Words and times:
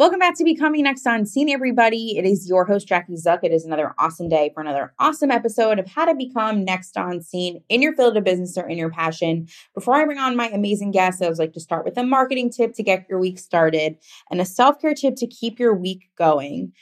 Welcome 0.00 0.18
back 0.20 0.34
to 0.36 0.44
Becoming 0.44 0.84
Next 0.84 1.06
on 1.06 1.26
Scene, 1.26 1.50
everybody. 1.50 2.16
It 2.16 2.24
is 2.24 2.48
your 2.48 2.64
host, 2.64 2.88
Jackie 2.88 3.16
Zuck. 3.16 3.40
It 3.42 3.52
is 3.52 3.66
another 3.66 3.94
awesome 3.98 4.30
day 4.30 4.50
for 4.54 4.62
another 4.62 4.94
awesome 4.98 5.30
episode 5.30 5.78
of 5.78 5.86
how 5.86 6.06
to 6.06 6.14
become 6.14 6.64
next 6.64 6.96
on 6.96 7.20
scene 7.20 7.62
in 7.68 7.82
your 7.82 7.94
field 7.94 8.16
of 8.16 8.24
business 8.24 8.56
or 8.56 8.66
in 8.66 8.78
your 8.78 8.88
passion. 8.88 9.46
Before 9.74 9.96
I 9.96 10.06
bring 10.06 10.16
on 10.16 10.38
my 10.38 10.48
amazing 10.48 10.90
guests, 10.90 11.20
I 11.20 11.28
would 11.28 11.38
like 11.38 11.52
to 11.52 11.60
start 11.60 11.84
with 11.84 11.98
a 11.98 12.02
marketing 12.02 12.48
tip 12.48 12.72
to 12.76 12.82
get 12.82 13.04
your 13.10 13.18
week 13.18 13.38
started 13.38 13.98
and 14.30 14.40
a 14.40 14.46
self 14.46 14.80
care 14.80 14.94
tip 14.94 15.16
to 15.16 15.26
keep 15.26 15.58
your 15.58 15.74
week 15.74 16.08
going. 16.16 16.72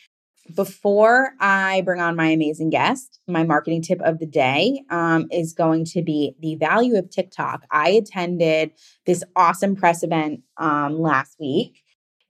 Before 0.54 1.32
I 1.40 1.80
bring 1.80 2.00
on 2.00 2.14
my 2.14 2.28
amazing 2.28 2.70
guest, 2.70 3.18
my 3.26 3.42
marketing 3.42 3.82
tip 3.82 4.00
of 4.02 4.20
the 4.20 4.26
day 4.26 4.84
um, 4.90 5.26
is 5.32 5.54
going 5.54 5.86
to 5.86 6.02
be 6.02 6.36
the 6.38 6.54
value 6.54 6.96
of 6.96 7.10
TikTok. 7.10 7.64
I 7.72 7.88
attended 7.88 8.70
this 9.06 9.24
awesome 9.34 9.74
press 9.74 10.04
event 10.04 10.42
um, 10.56 11.00
last 11.00 11.34
week 11.40 11.82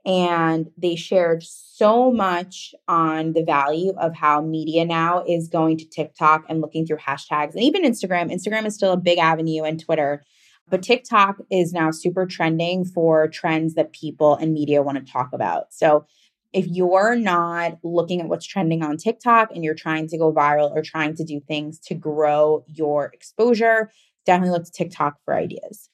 and 0.04 0.70
they 0.76 0.96
shared 0.96 1.42
so 1.42 2.10
much 2.10 2.74
on 2.86 3.32
the 3.32 3.44
value 3.44 3.92
of 3.98 4.14
how 4.14 4.40
media 4.40 4.84
now 4.84 5.22
is 5.26 5.48
going 5.48 5.76
to 5.78 5.88
TikTok 5.88 6.44
and 6.48 6.60
looking 6.60 6.86
through 6.86 6.98
hashtags 6.98 7.54
and 7.54 7.62
even 7.62 7.82
Instagram. 7.82 8.32
Instagram 8.32 8.66
is 8.66 8.74
still 8.74 8.92
a 8.92 8.96
big 8.96 9.18
avenue 9.18 9.64
and 9.64 9.78
Twitter, 9.80 10.24
but 10.68 10.82
TikTok 10.82 11.36
is 11.50 11.72
now 11.72 11.90
super 11.90 12.26
trending 12.26 12.84
for 12.84 13.28
trends 13.28 13.74
that 13.74 13.92
people 13.92 14.34
and 14.36 14.52
media 14.52 14.82
want 14.82 15.04
to 15.04 15.12
talk 15.12 15.30
about. 15.32 15.72
So 15.72 16.06
if 16.52 16.66
you're 16.66 17.14
not 17.14 17.78
looking 17.82 18.20
at 18.20 18.28
what's 18.28 18.46
trending 18.46 18.82
on 18.82 18.96
TikTok 18.96 19.50
and 19.54 19.62
you're 19.62 19.74
trying 19.74 20.08
to 20.08 20.18
go 20.18 20.32
viral 20.32 20.74
or 20.74 20.82
trying 20.82 21.14
to 21.16 21.24
do 21.24 21.40
things 21.40 21.78
to 21.80 21.94
grow 21.94 22.64
your 22.66 23.10
exposure, 23.12 23.90
definitely 24.24 24.52
look 24.52 24.64
to 24.64 24.72
TikTok 24.72 25.16
for 25.24 25.34
ideas. 25.34 25.90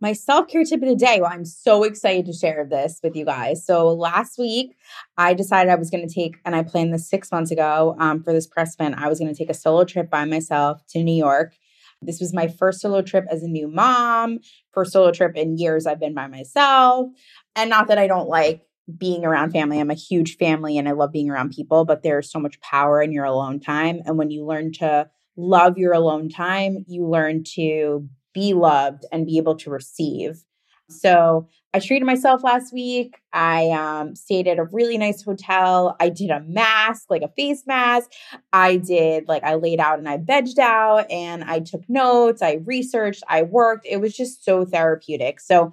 My 0.00 0.12
self 0.12 0.48
care 0.48 0.64
tip 0.64 0.82
of 0.82 0.88
the 0.88 0.96
day. 0.96 1.20
Well, 1.20 1.30
I'm 1.32 1.44
so 1.44 1.84
excited 1.84 2.26
to 2.26 2.32
share 2.32 2.66
this 2.68 3.00
with 3.02 3.16
you 3.16 3.24
guys. 3.24 3.64
So, 3.64 3.92
last 3.92 4.38
week, 4.38 4.76
I 5.16 5.34
decided 5.34 5.70
I 5.70 5.76
was 5.76 5.90
going 5.90 6.06
to 6.06 6.12
take, 6.12 6.36
and 6.44 6.54
I 6.54 6.62
planned 6.62 6.94
this 6.94 7.08
six 7.08 7.32
months 7.32 7.50
ago 7.50 7.96
um, 7.98 8.22
for 8.22 8.32
this 8.32 8.46
press 8.46 8.74
event. 8.74 8.96
I 8.98 9.08
was 9.08 9.18
going 9.18 9.32
to 9.32 9.38
take 9.38 9.50
a 9.50 9.54
solo 9.54 9.84
trip 9.84 10.10
by 10.10 10.24
myself 10.24 10.80
to 10.90 11.02
New 11.02 11.16
York. 11.16 11.54
This 12.00 12.20
was 12.20 12.32
my 12.32 12.48
first 12.48 12.80
solo 12.80 13.02
trip 13.02 13.26
as 13.30 13.42
a 13.42 13.48
new 13.48 13.68
mom, 13.68 14.38
first 14.72 14.92
solo 14.92 15.10
trip 15.10 15.36
in 15.36 15.58
years 15.58 15.86
I've 15.86 16.00
been 16.00 16.14
by 16.14 16.28
myself. 16.28 17.08
And 17.56 17.70
not 17.70 17.88
that 17.88 17.98
I 17.98 18.06
don't 18.06 18.28
like 18.28 18.62
being 18.96 19.24
around 19.24 19.50
family. 19.50 19.80
I'm 19.80 19.90
a 19.90 19.94
huge 19.94 20.36
family 20.36 20.78
and 20.78 20.88
I 20.88 20.92
love 20.92 21.12
being 21.12 21.28
around 21.28 21.50
people, 21.50 21.84
but 21.84 22.02
there's 22.02 22.30
so 22.30 22.38
much 22.38 22.60
power 22.60 23.02
in 23.02 23.12
your 23.12 23.24
alone 23.24 23.60
time. 23.60 24.00
And 24.06 24.16
when 24.16 24.30
you 24.30 24.46
learn 24.46 24.72
to 24.74 25.10
love 25.36 25.76
your 25.76 25.92
alone 25.92 26.28
time, 26.28 26.84
you 26.88 27.06
learn 27.06 27.44
to 27.54 28.08
be 28.38 28.54
loved 28.54 29.04
and 29.10 29.26
be 29.26 29.36
able 29.36 29.56
to 29.56 29.68
receive. 29.68 30.44
So 30.90 31.48
I 31.74 31.80
treated 31.80 32.06
myself 32.06 32.44
last 32.44 32.72
week. 32.72 33.16
I 33.32 33.70
um, 33.70 34.14
stayed 34.14 34.46
at 34.46 34.58
a 34.58 34.64
really 34.64 34.96
nice 34.96 35.22
hotel. 35.22 35.96
I 36.00 36.08
did 36.08 36.30
a 36.30 36.40
mask, 36.40 37.06
like 37.10 37.22
a 37.22 37.32
face 37.36 37.64
mask. 37.66 38.10
I 38.52 38.76
did, 38.76 39.26
like, 39.26 39.42
I 39.42 39.56
laid 39.56 39.80
out 39.80 39.98
and 39.98 40.08
I 40.08 40.18
vegged 40.18 40.58
out 40.58 41.10
and 41.10 41.42
I 41.44 41.60
took 41.60 41.82
notes. 41.88 42.40
I 42.40 42.60
researched, 42.64 43.24
I 43.28 43.42
worked. 43.42 43.86
It 43.86 44.00
was 44.00 44.16
just 44.16 44.44
so 44.44 44.64
therapeutic. 44.64 45.40
So 45.40 45.72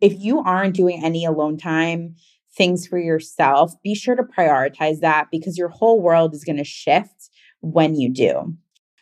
if 0.00 0.18
you 0.18 0.40
aren't 0.40 0.74
doing 0.74 1.04
any 1.04 1.24
alone 1.26 1.58
time, 1.58 2.16
things 2.56 2.86
for 2.86 2.98
yourself, 2.98 3.74
be 3.82 3.94
sure 3.94 4.16
to 4.16 4.22
prioritize 4.22 5.00
that 5.00 5.28
because 5.30 5.58
your 5.58 5.68
whole 5.68 6.00
world 6.00 6.34
is 6.34 6.44
going 6.44 6.56
to 6.56 6.64
shift 6.64 7.30
when 7.60 7.94
you 7.94 8.10
do. 8.10 8.54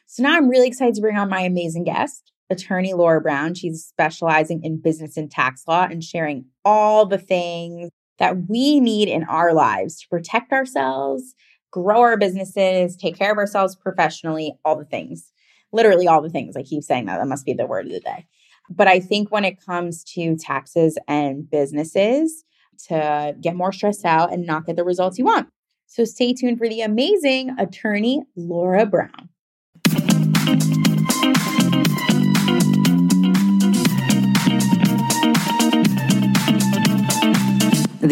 So 0.07 0.25
now 0.25 0.37
I'm 0.37 0.49
really 0.49 0.67
excited 0.67 0.95
to 0.97 1.01
bring 1.01 1.17
on 1.17 1.29
my 1.29 1.41
amazing 1.41 1.85
guest 1.85 2.33
attorney 2.51 2.93
Laura 2.93 3.21
Brown. 3.21 3.55
She's 3.55 3.85
specializing 3.85 4.63
in 4.63 4.81
business 4.81 5.17
and 5.17 5.31
tax 5.31 5.63
law 5.67 5.87
and 5.91 6.03
sharing 6.03 6.47
all 6.65 7.07
the 7.07 7.19
things 7.19 7.91
that 8.19 8.49
we 8.49 8.81
need 8.81 9.09
in 9.09 9.25
our 9.25 9.53
lives 9.53 10.01
to 10.01 10.09
protect 10.09 10.53
ourselves, 10.53 11.35
grow 11.71 12.01
our 12.01 12.17
businesses, 12.17 12.97
take 12.97 13.17
care 13.17 13.33
of 13.33 13.39
ourselves 13.39 13.75
professionally, 13.75 14.55
all 14.65 14.77
the 14.77 14.85
things. 14.85 15.33
Literally 15.73 16.07
all 16.07 16.23
the 16.23 16.31
things. 16.31 16.57
I 16.57 16.63
keep 16.63 16.85
saying 16.85 17.07
that. 17.07 17.19
That 17.19 17.27
must 17.27 17.45
be 17.45 17.53
the 17.53 17.67
word 17.67 17.87
of 17.87 17.93
the 17.93 18.01
day. 18.01 18.27
But 18.71 18.87
I 18.87 19.01
think 19.01 19.31
when 19.31 19.45
it 19.45 19.65
comes 19.65 20.05
to 20.15 20.37
taxes 20.37 20.97
and 21.09 21.51
businesses, 21.51 22.45
to 22.89 23.35
get 23.41 23.57
more 23.57 23.73
stressed 23.73 24.05
out 24.05 24.33
and 24.33 24.47
not 24.47 24.67
get 24.67 24.77
the 24.77 24.85
results 24.85 25.19
you 25.19 25.25
want. 25.25 25.49
So 25.87 26.05
stay 26.05 26.33
tuned 26.33 26.59
for 26.59 26.69
the 26.69 26.81
amazing 26.81 27.55
attorney 27.59 28.23
Laura 28.37 28.87
Brown. 28.87 29.29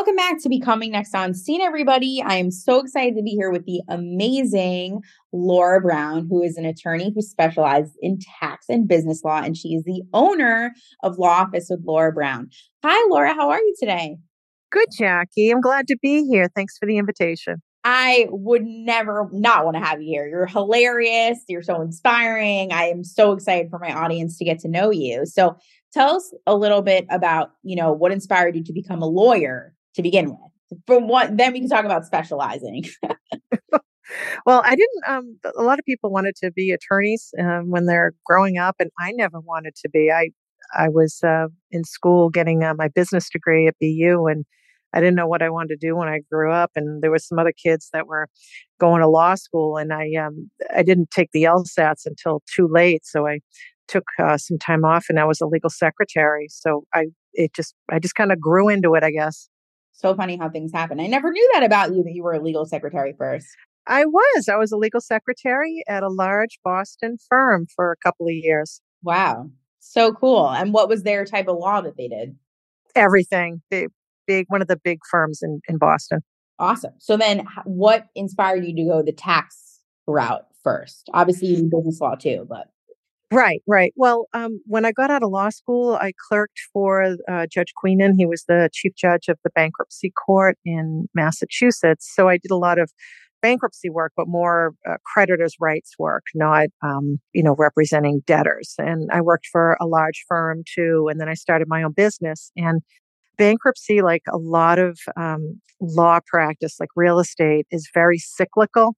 Welcome 0.00 0.16
back 0.16 0.40
to 0.40 0.48
Becoming 0.48 0.92
Next 0.92 1.14
on 1.14 1.34
Scene, 1.34 1.60
everybody. 1.60 2.22
I 2.24 2.36
am 2.36 2.50
so 2.50 2.80
excited 2.80 3.16
to 3.16 3.22
be 3.22 3.32
here 3.32 3.50
with 3.50 3.66
the 3.66 3.82
amazing 3.86 5.02
Laura 5.30 5.78
Brown, 5.78 6.26
who 6.26 6.42
is 6.42 6.56
an 6.56 6.64
attorney 6.64 7.12
who 7.14 7.20
specializes 7.20 7.92
in 8.00 8.18
tax 8.40 8.64
and 8.70 8.88
business 8.88 9.20
law, 9.22 9.42
and 9.42 9.58
she 9.58 9.74
is 9.74 9.84
the 9.84 10.00
owner 10.14 10.72
of 11.02 11.18
Law 11.18 11.42
Office 11.42 11.66
with 11.68 11.82
Laura 11.84 12.14
Brown. 12.14 12.48
Hi, 12.82 13.08
Laura. 13.10 13.34
How 13.34 13.50
are 13.50 13.58
you 13.58 13.74
today? 13.78 14.16
Good, 14.72 14.88
Jackie. 14.96 15.50
I'm 15.50 15.60
glad 15.60 15.86
to 15.88 15.98
be 16.00 16.24
here. 16.24 16.48
Thanks 16.56 16.78
for 16.78 16.86
the 16.86 16.96
invitation. 16.96 17.60
I 17.84 18.26
would 18.30 18.62
never 18.64 19.28
not 19.32 19.66
want 19.66 19.76
to 19.76 19.84
have 19.84 20.00
you 20.00 20.08
here. 20.08 20.26
You're 20.26 20.46
hilarious. 20.46 21.40
You're 21.46 21.62
so 21.62 21.82
inspiring. 21.82 22.72
I 22.72 22.84
am 22.84 23.04
so 23.04 23.32
excited 23.32 23.68
for 23.68 23.78
my 23.78 23.92
audience 23.92 24.38
to 24.38 24.46
get 24.46 24.60
to 24.60 24.68
know 24.68 24.88
you. 24.90 25.26
So, 25.26 25.58
tell 25.92 26.16
us 26.16 26.32
a 26.46 26.56
little 26.56 26.80
bit 26.80 27.04
about, 27.10 27.50
you 27.62 27.76
know, 27.76 27.92
what 27.92 28.12
inspired 28.12 28.56
you 28.56 28.64
to 28.64 28.72
become 28.72 29.02
a 29.02 29.06
lawyer 29.06 29.74
to 29.94 30.02
begin 30.02 30.30
with. 30.30 30.80
From 30.86 31.08
what 31.08 31.36
then 31.36 31.52
we 31.52 31.60
can 31.60 31.68
talk 31.68 31.84
about 31.84 32.06
specializing. 32.06 32.84
well, 34.46 34.62
I 34.64 34.76
didn't. 34.76 35.02
Um, 35.08 35.38
a 35.56 35.62
lot 35.62 35.78
of 35.78 35.84
people 35.84 36.10
wanted 36.10 36.36
to 36.36 36.50
be 36.52 36.70
attorneys 36.70 37.32
um, 37.40 37.70
when 37.70 37.86
they're 37.86 38.12
growing 38.24 38.58
up, 38.58 38.76
and 38.78 38.90
I 38.98 39.12
never 39.12 39.40
wanted 39.40 39.74
to 39.76 39.88
be. 39.88 40.10
I 40.10 40.30
I 40.76 40.88
was 40.88 41.20
uh, 41.24 41.48
in 41.70 41.84
school 41.84 42.30
getting 42.30 42.62
uh, 42.62 42.74
my 42.76 42.88
business 42.88 43.28
degree 43.28 43.66
at 43.66 43.74
BU, 43.80 44.26
and 44.26 44.44
I 44.92 45.00
didn't 45.00 45.16
know 45.16 45.26
what 45.26 45.42
I 45.42 45.50
wanted 45.50 45.80
to 45.80 45.86
do 45.86 45.96
when 45.96 46.08
I 46.08 46.20
grew 46.30 46.52
up. 46.52 46.72
And 46.74 47.02
there 47.02 47.10
was 47.10 47.26
some 47.26 47.38
other 47.38 47.52
kids 47.52 47.88
that 47.92 48.06
were 48.06 48.26
going 48.78 49.00
to 49.00 49.08
law 49.08 49.34
school, 49.34 49.76
and 49.76 49.92
I 49.92 50.12
um, 50.14 50.50
I 50.74 50.82
didn't 50.82 51.10
take 51.10 51.30
the 51.32 51.44
LSATs 51.44 52.06
until 52.06 52.42
too 52.54 52.68
late, 52.70 53.04
so 53.04 53.26
I 53.26 53.40
took 53.88 54.04
uh, 54.18 54.38
some 54.38 54.58
time 54.58 54.84
off, 54.84 55.06
and 55.08 55.18
I 55.18 55.24
was 55.24 55.40
a 55.40 55.46
legal 55.46 55.70
secretary. 55.70 56.46
So 56.48 56.84
I 56.94 57.06
it 57.34 57.52
just 57.54 57.74
I 57.90 57.98
just 57.98 58.14
kind 58.14 58.32
of 58.32 58.40
grew 58.40 58.68
into 58.68 58.94
it, 58.94 59.04
I 59.04 59.10
guess. 59.10 59.48
So 60.00 60.14
funny 60.14 60.38
how 60.38 60.48
things 60.48 60.72
happen. 60.72 60.98
I 60.98 61.06
never 61.06 61.30
knew 61.30 61.50
that 61.52 61.62
about 61.62 61.94
you 61.94 62.02
that 62.02 62.14
you 62.14 62.22
were 62.22 62.32
a 62.32 62.40
legal 62.40 62.64
secretary 62.64 63.14
first. 63.18 63.48
I 63.86 64.06
was. 64.06 64.48
I 64.48 64.56
was 64.56 64.72
a 64.72 64.78
legal 64.78 65.02
secretary 65.02 65.84
at 65.86 66.02
a 66.02 66.08
large 66.08 66.58
Boston 66.64 67.18
firm 67.28 67.66
for 67.76 67.92
a 67.92 67.96
couple 68.02 68.26
of 68.26 68.32
years. 68.32 68.80
Wow. 69.02 69.50
So 69.78 70.12
cool. 70.14 70.48
And 70.48 70.72
what 70.72 70.88
was 70.88 71.02
their 71.02 71.26
type 71.26 71.48
of 71.48 71.58
law 71.58 71.82
that 71.82 71.98
they 71.98 72.08
did? 72.08 72.34
Everything. 72.96 73.60
Big, 73.68 73.88
big 74.26 74.46
one 74.48 74.62
of 74.62 74.68
the 74.68 74.80
big 74.82 75.00
firms 75.10 75.42
in, 75.42 75.60
in 75.68 75.76
Boston. 75.76 76.20
Awesome. 76.58 76.94
So 76.98 77.18
then 77.18 77.46
what 77.64 78.06
inspired 78.14 78.64
you 78.64 78.74
to 78.76 78.84
go 78.84 79.02
the 79.02 79.12
tax 79.12 79.80
route 80.06 80.46
first? 80.64 81.10
Obviously 81.12 81.48
you 81.48 81.56
do 81.56 81.70
business 81.76 82.00
law 82.00 82.14
too, 82.14 82.46
but 82.48 82.68
Right, 83.32 83.62
right. 83.68 83.92
Well, 83.96 84.26
um, 84.32 84.60
when 84.66 84.84
I 84.84 84.90
got 84.90 85.10
out 85.10 85.22
of 85.22 85.30
law 85.30 85.50
school, 85.50 85.94
I 85.94 86.12
clerked 86.28 86.58
for 86.72 87.16
uh, 87.30 87.46
Judge 87.48 87.72
Queenan. 87.80 88.14
He 88.18 88.26
was 88.26 88.44
the 88.48 88.68
chief 88.72 88.92
judge 88.96 89.28
of 89.28 89.38
the 89.44 89.50
bankruptcy 89.50 90.10
court 90.26 90.58
in 90.64 91.08
Massachusetts. 91.14 92.10
So 92.12 92.28
I 92.28 92.38
did 92.38 92.50
a 92.50 92.56
lot 92.56 92.80
of 92.80 92.90
bankruptcy 93.40 93.88
work, 93.88 94.12
but 94.16 94.26
more 94.26 94.74
uh, 94.88 94.96
creditors' 95.06 95.54
rights 95.60 95.92
work, 95.96 96.24
not, 96.34 96.66
um, 96.82 97.20
you 97.32 97.44
know, 97.44 97.54
representing 97.56 98.22
debtors. 98.26 98.74
And 98.78 99.08
I 99.12 99.20
worked 99.20 99.46
for 99.46 99.76
a 99.80 99.86
large 99.86 100.24
firm 100.28 100.64
too. 100.74 101.06
And 101.08 101.20
then 101.20 101.28
I 101.28 101.34
started 101.34 101.68
my 101.68 101.84
own 101.84 101.92
business. 101.92 102.50
And 102.56 102.82
bankruptcy, 103.38 104.02
like 104.02 104.22
a 104.32 104.38
lot 104.38 104.78
of 104.78 104.98
um, 105.16 105.60
law 105.80 106.20
practice, 106.26 106.76
like 106.80 106.90
real 106.96 107.18
estate, 107.20 107.66
is 107.70 107.90
very 107.94 108.18
cyclical. 108.18 108.96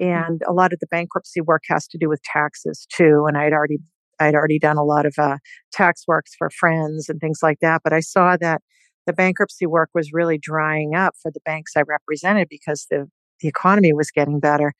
Mm-hmm. 0.00 0.30
and 0.30 0.42
a 0.48 0.52
lot 0.52 0.72
of 0.72 0.80
the 0.80 0.86
bankruptcy 0.86 1.40
work 1.40 1.62
has 1.68 1.86
to 1.88 1.98
do 1.98 2.08
with 2.08 2.22
taxes 2.22 2.86
too 2.90 3.26
and 3.28 3.36
i'd 3.36 3.52
already 3.52 3.78
i'd 4.20 4.34
already 4.34 4.58
done 4.58 4.78
a 4.78 4.84
lot 4.84 5.04
of 5.04 5.14
uh, 5.18 5.36
tax 5.70 6.04
works 6.08 6.32
for 6.38 6.48
friends 6.48 7.08
and 7.08 7.20
things 7.20 7.40
like 7.42 7.58
that 7.60 7.82
but 7.84 7.92
i 7.92 8.00
saw 8.00 8.36
that 8.40 8.62
the 9.06 9.12
bankruptcy 9.12 9.66
work 9.66 9.90
was 9.94 10.12
really 10.12 10.38
drying 10.38 10.94
up 10.94 11.14
for 11.20 11.30
the 11.30 11.40
banks 11.44 11.72
i 11.76 11.82
represented 11.82 12.48
because 12.48 12.86
the, 12.90 13.06
the 13.40 13.48
economy 13.48 13.92
was 13.92 14.10
getting 14.10 14.40
better 14.40 14.72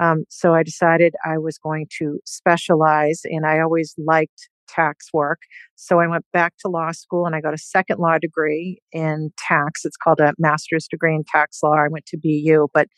um, 0.00 0.24
so 0.28 0.52
i 0.52 0.64
decided 0.64 1.14
i 1.24 1.38
was 1.38 1.58
going 1.58 1.86
to 1.98 2.18
specialize 2.24 3.20
and 3.24 3.46
i 3.46 3.60
always 3.60 3.94
liked 3.98 4.48
tax 4.66 5.10
work. 5.12 5.42
So 5.76 6.00
I 6.00 6.06
went 6.06 6.24
back 6.32 6.54
to 6.60 6.68
law 6.68 6.90
school 6.92 7.26
and 7.26 7.34
I 7.34 7.40
got 7.40 7.54
a 7.54 7.58
second 7.58 7.98
law 7.98 8.18
degree 8.18 8.80
in 8.92 9.30
tax. 9.38 9.84
It's 9.84 9.96
called 9.96 10.20
a 10.20 10.32
master's 10.38 10.88
degree 10.88 11.14
in 11.14 11.24
tax 11.24 11.60
law. 11.62 11.74
I 11.74 11.88
went 11.88 12.06
to 12.06 12.16
BU, 12.16 12.68
but 12.74 12.88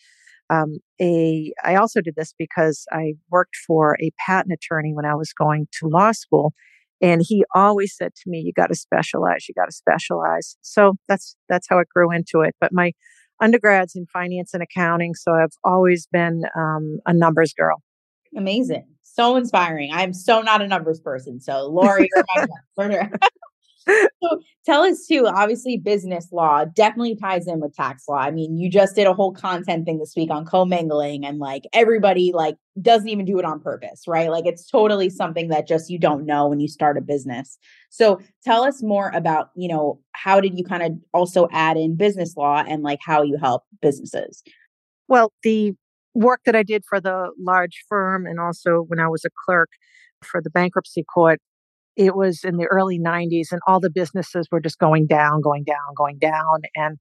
um, 0.51 0.79
a 1.01 1.53
I 1.65 1.77
also 1.77 2.01
did 2.01 2.15
this 2.17 2.35
because 2.39 2.85
I 2.93 3.15
worked 3.31 3.57
for 3.67 3.97
a 4.01 4.11
patent 4.27 4.53
attorney 4.53 4.93
when 4.95 5.05
I 5.05 5.15
was 5.15 5.33
going 5.33 5.69
to 5.81 5.89
law 5.89 6.13
school, 6.13 6.53
and 7.01 7.23
he 7.25 7.45
always 7.55 7.95
said 7.97 8.15
to 8.15 8.31
me, 8.31 8.41
"You 8.41 8.53
got 8.53 8.69
to 8.69 8.75
specialize. 8.75 9.49
You 9.49 9.55
got 9.55 9.67
to 9.67 9.73
specialize." 9.73 10.57
So 10.61 10.95
that's 11.09 11.37
that's 11.49 11.67
how 11.69 11.79
it 11.79 11.89
grew 11.95 12.11
into 12.11 12.41
it. 12.41 12.55
But 12.61 12.73
my 12.73 12.93
undergrads 13.41 13.95
in 13.95 14.07
finance 14.07 14.55
and 14.55 14.63
accounting, 14.63 15.15
so 15.15 15.33
I've 15.33 15.57
always 15.65 16.07
been 16.11 16.43
um, 16.57 16.99
a 17.07 17.13
numbers 17.13 17.53
girl. 17.53 17.83
Amazing. 18.37 18.87
So 19.03 19.37
inspiring. 19.37 19.91
I'm 19.93 20.13
so 20.13 20.43
not 20.43 20.63
a 20.63 20.69
numbers 20.69 21.01
person. 21.01 21.41
So 21.41 21.67
Lori, 21.67 22.09
you're 22.15 22.25
my 22.37 22.47
friend. 22.75 23.19
so 23.89 24.41
tell 24.65 24.83
us 24.83 25.07
too, 25.07 25.27
obviously 25.27 25.77
business 25.77 26.29
law 26.33 26.65
definitely 26.65 27.17
ties 27.17 27.47
in 27.47 27.61
with 27.61 27.75
tax 27.75 28.05
law. 28.09 28.19
I 28.19 28.31
mean, 28.31 28.57
you 28.57 28.71
just 28.71 28.95
did 28.95 29.07
a 29.07 29.15
whole 29.15 29.33
content 29.33 29.87
thing 29.87 29.99
this 29.99 30.15
week 30.17 30.31
on 30.31 30.45
commingling 30.45 31.25
and 31.25 31.39
like 31.39 31.65
everybody 31.73 32.33
like 32.35 32.57
doesn't 32.81 33.09
even 33.09 33.25
do 33.25 33.39
it 33.39 33.45
on 33.45 33.61
purpose, 33.61 34.03
right? 34.07 34.31
Like 34.31 34.47
it's 34.47 34.69
totally 34.69 35.11
something 35.11 35.49
that 35.49 35.67
just 35.67 35.91
you 35.91 35.99
don't 35.99 36.27
know 36.27 36.49
when 36.49 36.61
you 36.61 36.69
start 36.69 36.99
a 36.99 37.01
business. 37.01 37.59
So 37.91 38.21
tell 38.45 38.65
us 38.65 38.83
more 38.83 39.11
about, 39.15 39.51
you 39.57 39.69
know, 39.69 40.01
how 40.13 40.41
did 40.41 40.59
you 40.59 40.65
kind 40.65 40.83
of 40.83 40.93
also 41.13 41.49
add 41.53 41.77
in 41.77 41.97
business 41.97 42.35
law 42.37 42.65
and 42.67 42.83
like 42.83 43.01
how 43.05 43.23
you 43.23 43.39
help 43.41 43.65
businesses? 43.81 44.43
Well, 45.09 45.33
the 45.43 45.75
work 46.15 46.41
that 46.45 46.57
I 46.57 46.63
did 46.63 46.85
for 46.89 47.01
the 47.01 47.31
large 47.39 47.85
firm 47.89 48.27
and 48.27 48.41
also 48.41 48.85
when 48.89 48.99
I 48.99 49.09
was 49.09 49.25
a 49.25 49.31
clerk 49.47 49.71
for 50.23 50.43
the 50.43 50.51
bankruptcy 50.51 51.05
court 51.05 51.41
it 51.99 52.15
was 52.15 52.45
in 52.45 52.57
the 52.57 52.67
early 52.67 52.99
90s 52.99 53.49
and 53.51 53.61
all 53.67 53.81
the 53.81 53.91
businesses 53.91 54.47
were 54.51 54.61
just 54.61 54.79
going 54.79 55.07
down 55.07 55.43
going 55.43 55.65
down 55.65 55.95
going 55.97 56.19
down 56.19 56.63
and 56.75 56.97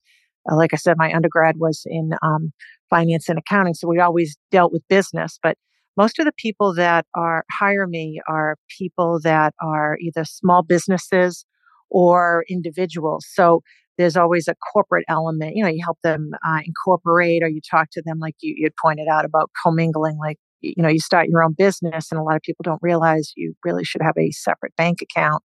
uh, 0.52 0.56
like 0.58 0.74
i 0.74 0.78
said 0.78 0.98
my 0.98 1.14
undergrad 1.14 1.56
was 1.58 1.84
in 1.86 2.12
um, 2.22 2.52
finance 2.90 3.30
and 3.30 3.40
accounting 3.40 3.74
so 3.74 3.88
we 3.88 4.00
always 4.00 4.36
dealt 4.52 4.74
with 4.74 4.82
business 4.90 5.40
but 5.42 5.56
most 5.96 6.20
of 6.20 6.26
the 6.26 6.34
people 6.38 6.74
that 6.74 7.06
are 7.16 7.46
hire 7.60 7.88
me 7.88 8.20
are 8.28 8.58
people 8.78 9.20
that 9.24 9.54
are 9.62 9.98
either 10.02 10.26
small 10.26 10.64
businesses 10.64 11.46
or 11.90 12.44
individuals 12.50 13.26
so 13.32 13.62
there's 13.98 14.18
always 14.18 14.48
a 14.48 14.56
corporate 14.74 15.06
element 15.08 15.56
you 15.56 15.64
know 15.64 15.70
you 15.70 15.82
help 15.84 16.00
them 16.04 16.32
uh, 16.46 16.60
incorporate 16.66 17.44
or 17.44 17.48
you 17.48 17.62
talk 17.70 17.88
to 17.92 18.02
them 18.06 18.20
like 18.20 18.36
you, 18.42 18.54
you 18.58 18.70
pointed 18.82 19.08
out 19.08 19.26
about 19.26 19.52
commingling 19.64 20.18
like 20.18 20.38
you 20.62 20.82
know 20.82 20.90
you 20.90 21.00
start 21.00 21.28
your 21.28 21.44
own 21.44 21.54
business 21.58 22.12
and 22.12 22.20
a 22.20 22.24
lot 22.24 22.36
of 22.36 22.42
people 22.42 22.64
don't 22.64 22.82
realize 22.82 23.34
you 23.36 23.54
really 23.64 23.84
should 23.84 24.02
have 24.02 24.18
a 24.18 24.32
separate 24.32 24.76
bank 24.76 25.00
account 25.02 25.44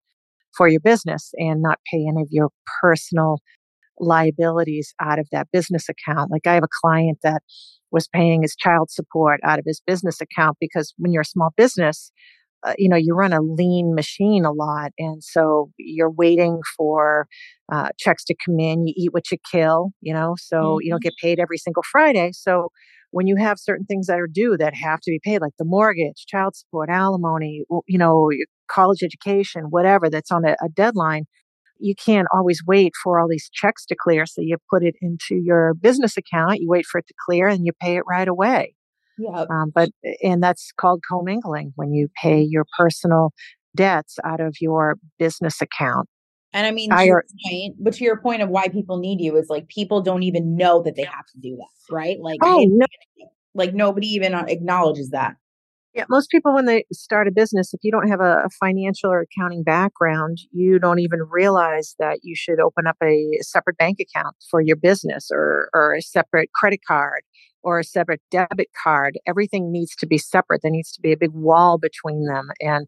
for 0.55 0.67
your 0.67 0.79
business 0.79 1.31
and 1.37 1.61
not 1.61 1.79
pay 1.91 2.05
any 2.07 2.21
of 2.21 2.27
your 2.29 2.49
personal 2.81 3.39
liabilities 3.99 4.93
out 5.01 5.19
of 5.19 5.27
that 5.31 5.47
business 5.51 5.87
account 5.87 6.31
like 6.31 6.47
i 6.47 6.53
have 6.53 6.63
a 6.63 6.81
client 6.81 7.19
that 7.23 7.41
was 7.91 8.07
paying 8.07 8.41
his 8.41 8.55
child 8.55 8.89
support 8.89 9.39
out 9.43 9.59
of 9.59 9.65
his 9.65 9.81
business 9.85 10.19
account 10.19 10.57
because 10.59 10.93
when 10.97 11.11
you're 11.11 11.21
a 11.21 11.25
small 11.25 11.51
business 11.55 12.11
uh, 12.65 12.73
you 12.77 12.89
know 12.89 12.97
you 12.97 13.13
run 13.13 13.33
a 13.33 13.41
lean 13.41 13.93
machine 13.93 14.45
a 14.45 14.51
lot 14.51 14.91
and 14.97 15.23
so 15.23 15.69
you're 15.77 16.09
waiting 16.09 16.59
for 16.75 17.27
uh, 17.71 17.89
checks 17.99 18.23
to 18.23 18.35
come 18.45 18.59
in 18.59 18.87
you 18.87 18.93
eat 18.97 19.13
what 19.13 19.29
you 19.31 19.37
kill 19.51 19.91
you 20.01 20.13
know 20.13 20.33
so 20.39 20.55
mm-hmm. 20.55 20.77
you 20.81 20.89
don't 20.89 20.99
mm-hmm. 20.99 21.09
get 21.09 21.13
paid 21.21 21.39
every 21.39 21.57
single 21.57 21.83
friday 21.91 22.31
so 22.33 22.69
when 23.13 23.27
you 23.27 23.35
have 23.35 23.59
certain 23.59 23.85
things 23.85 24.07
that 24.07 24.19
are 24.19 24.27
due 24.27 24.57
that 24.57 24.73
have 24.73 24.99
to 24.99 25.11
be 25.11 25.19
paid, 25.23 25.39
like 25.39 25.53
the 25.59 25.65
mortgage, 25.65 26.25
child 26.27 26.55
support, 26.55 26.89
alimony, 26.89 27.63
you 27.87 27.99
know, 27.99 28.31
college 28.67 29.03
education, 29.03 29.65
whatever 29.69 30.09
that's 30.09 30.31
on 30.31 30.43
a, 30.43 30.53
a 30.53 30.69
deadline, 30.73 31.25
you 31.77 31.93
can't 31.93 32.27
always 32.33 32.63
wait 32.65 32.93
for 33.03 33.19
all 33.19 33.27
these 33.29 33.51
checks 33.53 33.85
to 33.85 33.95
clear. 33.95 34.25
So 34.25 34.41
you 34.41 34.57
put 34.67 34.83
it 34.83 34.95
into 34.99 35.35
your 35.35 35.75
business 35.75 36.17
account, 36.17 36.59
you 36.59 36.67
wait 36.67 36.87
for 36.87 36.97
it 36.97 37.07
to 37.07 37.13
clear, 37.23 37.47
and 37.47 37.63
you 37.63 37.71
pay 37.79 37.97
it 37.97 38.03
right 38.09 38.27
away. 38.27 38.73
Yeah. 39.19 39.45
Um, 39.47 39.71
but 39.73 39.89
and 40.23 40.41
that's 40.41 40.71
called 40.75 41.03
commingling 41.07 41.71
when 41.75 41.93
you 41.93 42.07
pay 42.19 42.41
your 42.41 42.65
personal 42.79 43.31
debts 43.75 44.17
out 44.25 44.39
of 44.39 44.55
your 44.59 44.95
business 45.19 45.61
account. 45.61 46.09
And 46.53 46.67
I 46.67 46.71
mean, 46.71 46.91
to 46.91 47.03
your 47.03 47.23
point, 47.49 47.75
but 47.79 47.93
to 47.95 48.03
your 48.03 48.19
point 48.19 48.43
of 48.43 48.49
why 48.49 48.67
people 48.67 48.97
need 48.97 49.19
you 49.19 49.35
is 49.37 49.49
like 49.49 49.67
people 49.69 50.01
don't 50.01 50.23
even 50.23 50.55
know 50.55 50.83
that 50.83 50.95
they 50.95 51.03
have 51.03 51.25
to 51.33 51.39
do 51.39 51.57
that, 51.57 51.93
right? 51.93 52.19
Like, 52.19 52.39
oh, 52.43 52.63
no. 52.67 52.85
like 53.55 53.73
nobody 53.73 54.07
even 54.07 54.35
acknowledges 54.35 55.09
that. 55.09 55.35
Yeah, 55.95 56.05
most 56.09 56.29
people 56.31 56.55
when 56.55 56.65
they 56.65 56.85
start 56.91 57.27
a 57.27 57.31
business, 57.31 57.73
if 57.73 57.79
you 57.83 57.91
don't 57.91 58.07
have 58.07 58.19
a, 58.19 58.43
a, 58.45 58.49
financial 58.59 59.11
or 59.11 59.21
accounting 59.21 59.61
background, 59.61 60.39
you 60.51 60.79
don't 60.79 60.99
even 60.99 61.19
realize 61.29 61.93
that 61.99 62.19
you 62.23 62.35
should 62.35 62.59
open 62.59 62.87
up 62.87 62.97
a 63.03 63.37
separate 63.41 63.77
bank 63.77 63.99
account 63.99 64.35
for 64.49 64.59
your 64.59 64.75
business 64.75 65.29
or 65.31 65.69
or 65.71 65.93
a 65.93 66.01
separate 66.01 66.49
credit 66.53 66.79
card 66.87 67.21
or 67.61 67.79
a 67.79 67.83
separate 67.83 68.21
debit 68.31 68.69
card. 68.83 69.19
Everything 69.27 69.71
needs 69.71 69.95
to 69.97 70.07
be 70.07 70.17
separate. 70.17 70.61
There 70.63 70.71
needs 70.71 70.91
to 70.93 71.01
be 71.01 71.11
a 71.11 71.17
big 71.17 71.31
wall 71.31 71.77
between 71.77 72.25
them, 72.25 72.49
and 72.59 72.87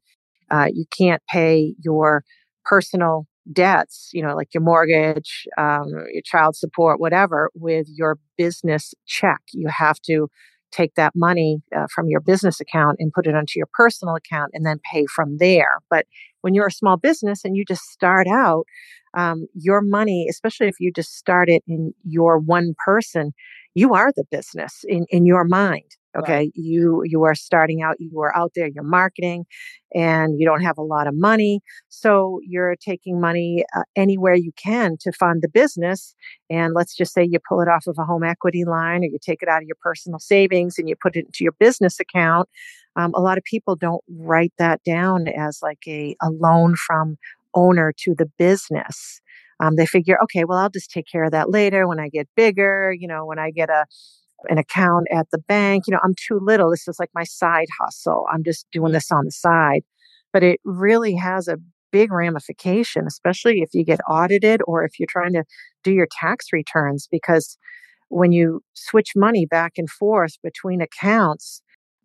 uh, 0.50 0.70
you 0.74 0.86
can't 0.98 1.22
pay 1.30 1.76
your 1.84 2.24
personal 2.64 3.28
debts, 3.52 4.10
you 4.14 4.22
know, 4.22 4.36
like 4.36 4.54
your 4.54 4.64
mortgage, 4.64 5.48
um, 5.58 5.88
your 6.12 6.22
child 6.24 6.56
support, 6.56 7.00
whatever, 7.00 7.50
with 7.54 7.88
your 7.90 8.18
business 8.38 8.94
check. 9.06 9.42
You 9.54 9.68
have 9.68 10.00
to 10.08 10.28
take 10.72 10.96
that 10.96 11.14
money 11.16 11.62
uh, 11.76 11.88
from 11.94 12.10
your 12.10 12.20
business 12.20 12.60
account 12.60 12.98
and 13.00 13.14
put 13.14 13.28
it 13.28 13.36
onto 13.36 13.54
your 13.58 13.70
personal 13.74 14.16
account 14.16 14.52
and 14.54 14.66
then 14.66 14.80
pay 14.92 15.06
from 15.06 15.38
there. 15.38 15.80
But 15.90 16.06
when 16.42 16.54
you're 16.54 16.68
a 16.68 16.72
small 16.72 16.98
business 16.98 17.46
and 17.46 17.56
you 17.56 17.64
just 17.66 17.84
start 17.84 18.28
out, 18.28 18.66
um, 19.16 19.48
your 19.54 19.82
money, 19.82 20.28
especially 20.30 20.68
if 20.68 20.76
you 20.80 20.92
just 20.92 21.16
start 21.16 21.50
it 21.50 21.64
in 21.68 21.94
your 22.04 22.38
one 22.38 22.76
person, 22.86 23.34
you 23.74 23.94
are 23.94 24.12
the 24.16 24.26
business 24.30 24.84
in, 24.88 25.06
in 25.10 25.26
your 25.26 25.46
mind. 25.46 25.90
Okay. 26.18 26.34
Right. 26.34 26.52
You, 26.56 27.02
you 27.06 27.24
are 27.24 27.36
starting 27.36 27.82
out, 27.82 27.96
you 28.00 28.20
are 28.22 28.36
out 28.36 28.52
there, 28.56 28.68
you're 28.68 28.84
marketing 28.84 29.46
and 29.94 30.40
you 30.40 30.46
don't 30.46 30.62
have 30.62 30.78
a 30.78 30.82
lot 30.84 31.08
of 31.08 31.14
money. 31.16 31.62
So 31.90 32.40
you're 32.46 32.76
taking 32.76 33.20
money 33.20 33.66
uh, 33.76 33.84
anywhere 33.96 34.36
you 34.36 34.52
can 34.62 34.98
to 35.02 35.12
fund 35.12 35.42
the 35.42 35.50
business. 35.50 36.16
And 36.50 36.74
let's 36.74 36.96
just 36.96 37.14
say 37.14 37.24
you 37.30 37.40
pull 37.48 37.62
it 37.62 37.68
off 37.68 37.88
of 37.88 37.96
a 38.00 38.04
home 38.06 38.24
equity 38.24 38.64
line 38.66 39.04
or 39.04 39.08
you 39.08 39.18
take 39.22 39.42
it 39.42 39.50
out 39.50 39.62
of 39.62 39.68
your 39.68 39.78
personal 39.82 40.20
savings 40.20 40.78
and 40.78 40.88
you 40.90 40.96
put 41.02 41.16
it 41.16 41.26
into 41.26 41.44
your 41.44 41.54
business 41.60 42.00
account. 42.00 42.50
Um, 42.96 43.12
a 43.14 43.22
lot 43.22 43.38
of 43.38 43.44
people 43.44 43.76
don't 43.76 44.04
write 44.10 44.54
that 44.58 44.84
down 44.84 45.28
as 45.28 45.60
like 45.62 45.80
a, 45.88 46.16
a 46.22 46.30
loan 46.30 46.76
from 46.76 47.18
owner 47.54 47.94
to 48.00 48.16
the 48.18 48.26
business. 48.38 49.22
Um, 49.62 49.76
they 49.78 49.86
figure, 49.86 50.18
okay, 50.24 50.44
well, 50.44 50.58
I'll 50.58 50.70
just 50.70 50.92
take 50.92 51.06
care 51.10 51.24
of 51.24 51.32
that 51.32 51.50
later 51.50 51.88
when 51.88 52.00
I 52.00 52.10
get 52.10 52.28
bigger, 52.36 52.94
you 52.98 53.08
know, 53.08 53.26
when 53.26 53.40
I 53.40 53.52
get 53.52 53.70
a, 53.70 53.86
an 54.50 54.58
account 54.58 55.08
at 55.12 55.28
the 55.32 55.38
bank. 55.38 55.86
You 55.88 55.94
know, 55.94 56.00
I'm 56.04 56.16
too 56.16 56.40
little. 56.42 56.72
This 56.72 56.88
is 56.88 57.00
like 57.00 57.10
my 57.14 57.24
side 57.24 57.68
hustle. 57.80 58.26
I'm 58.32 58.44
just 58.44 58.66
doing 58.72 58.92
this 58.92 59.12
on 59.12 59.26
the 59.26 59.32
side. 59.32 59.82
But 60.34 60.44
it 60.44 60.60
really 60.64 61.16
has 61.16 61.48
a 61.48 61.58
big 61.92 62.12
ramification, 62.12 63.06
especially 63.08 63.62
if 63.62 63.70
you 63.74 63.86
get 63.86 64.00
audited 64.10 64.62
or 64.68 64.84
if 64.84 65.00
you're 65.00 65.08
trying 65.10 65.34
to 65.34 65.44
do 65.84 65.92
your 65.92 66.08
tax 66.20 66.48
returns, 66.52 67.08
because 67.10 67.58
when 68.10 68.32
you 68.32 68.62
switch 68.74 69.12
money 69.16 69.46
back 69.46 69.74
and 69.78 69.90
forth 69.90 70.34
between 70.44 70.82
accounts, 70.82 71.62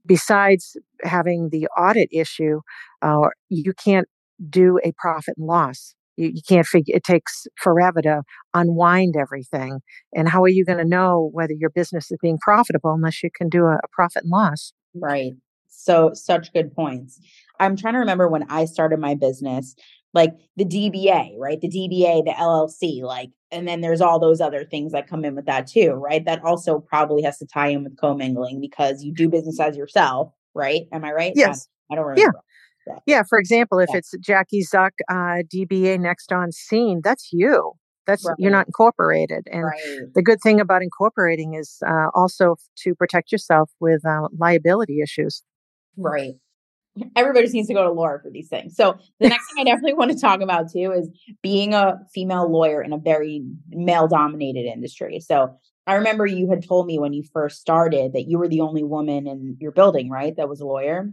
besides 0.06 0.76
having 1.02 1.49
the 1.50 1.66
audit 1.76 2.08
issue, 2.12 2.60
uh, 3.02 3.28
you 3.49 3.72
can't 3.72 4.08
do 4.49 4.78
a 4.84 4.92
profit 4.96 5.34
and 5.37 5.46
loss 5.46 5.94
you, 6.21 6.31
you 6.35 6.43
can't 6.47 6.67
figure 6.67 6.95
it 6.95 7.05
takes 7.05 7.47
forever 7.57 8.03
to 8.03 8.23
unwind 8.55 9.15
everything 9.17 9.81
and 10.12 10.29
how 10.29 10.43
are 10.43 10.49
you 10.49 10.65
going 10.65 10.79
to 10.79 10.85
know 10.85 11.31
whether 11.33 11.53
your 11.53 11.71
business 11.71 12.11
is 12.11 12.19
being 12.21 12.39
profitable 12.39 12.93
unless 12.93 13.23
you 13.23 13.31
can 13.35 13.49
do 13.49 13.65
a, 13.65 13.77
a 13.77 13.89
profit 13.93 14.23
and 14.23 14.31
loss? 14.31 14.73
Right. 14.95 15.33
So 15.69 16.11
such 16.15 16.53
good 16.53 16.75
points. 16.75 17.19
I'm 17.59 17.77
trying 17.77 17.95
to 17.95 18.00
remember 18.00 18.29
when 18.29 18.45
i 18.50 18.65
started 18.65 18.99
my 18.99 19.15
business 19.15 19.75
like 20.12 20.33
the 20.57 20.65
dba 20.65 21.35
right? 21.39 21.61
The 21.61 21.69
dba 21.69 22.25
the 22.25 22.33
llc 22.33 23.03
like 23.03 23.31
and 23.53 23.67
then 23.67 23.81
there's 23.81 24.00
all 24.00 24.21
those 24.21 24.41
other 24.41 24.65
things 24.65 24.93
that 24.93 25.09
come 25.09 25.25
in 25.25 25.35
with 25.35 25.47
that 25.47 25.67
too 25.67 25.93
right? 25.93 26.25
That 26.25 26.45
also 26.45 26.81
probably 26.81 27.23
has 27.23 27.39
to 27.39 27.47
tie 27.47 27.69
in 27.69 27.85
with 27.85 27.97
commingling 27.97 28.61
because 28.61 29.03
you 29.03 29.12
do 29.12 29.29
business 29.29 29.61
as 29.61 29.77
yourself 29.77 30.33
right? 30.55 30.83
Am 30.93 31.05
i 31.05 31.12
right? 31.12 31.33
Yes. 31.35 31.69
I 31.91 31.97
don't 31.97 32.05
remember. 32.05 32.21
yeah. 32.21 32.41
Yeah, 33.06 33.22
for 33.28 33.38
example, 33.38 33.78
if 33.78 33.88
yeah. 33.92 33.99
it's 33.99 34.12
Jackie 34.20 34.64
Zuck, 34.64 34.90
uh, 35.08 35.42
DBA 35.52 36.00
Next 36.00 36.32
on 36.32 36.52
Scene, 36.52 37.00
that's 37.02 37.28
you. 37.32 37.72
That's 38.06 38.26
right. 38.26 38.34
you're 38.38 38.50
not 38.50 38.66
incorporated. 38.66 39.46
And 39.52 39.64
right. 39.64 39.78
the 40.14 40.22
good 40.22 40.38
thing 40.42 40.60
about 40.60 40.82
incorporating 40.82 41.54
is 41.54 41.78
uh, 41.87 42.08
also 42.14 42.56
to 42.78 42.94
protect 42.94 43.30
yourself 43.30 43.70
with 43.78 44.04
uh, 44.04 44.28
liability 44.37 45.00
issues. 45.00 45.42
Right. 45.96 46.34
Everybody 47.14 47.49
needs 47.49 47.68
to 47.68 47.75
go 47.75 47.84
to 47.84 47.92
Laura 47.92 48.20
for 48.20 48.30
these 48.30 48.49
things. 48.49 48.75
So 48.75 48.99
the 49.20 49.28
next 49.28 49.52
thing 49.52 49.62
I 49.62 49.64
definitely 49.70 49.94
want 49.94 50.10
to 50.10 50.18
talk 50.18 50.40
about 50.40 50.72
too 50.72 50.92
is 50.92 51.08
being 51.42 51.72
a 51.72 52.00
female 52.12 52.50
lawyer 52.50 52.82
in 52.82 52.92
a 52.92 52.99
very 52.99 53.44
male 53.68 54.08
dominated 54.08 54.66
industry. 54.66 55.20
So 55.20 55.54
I 55.87 55.94
remember 55.94 56.26
you 56.26 56.50
had 56.50 56.66
told 56.66 56.87
me 56.87 56.99
when 56.99 57.12
you 57.12 57.22
first 57.32 57.60
started 57.60 58.12
that 58.14 58.28
you 58.28 58.38
were 58.38 58.49
the 58.49 58.60
only 58.60 58.82
woman 58.82 59.26
in 59.26 59.56
your 59.60 59.72
building, 59.72 60.10
right? 60.10 60.34
That 60.37 60.49
was 60.49 60.60
a 60.60 60.66
lawyer. 60.66 61.12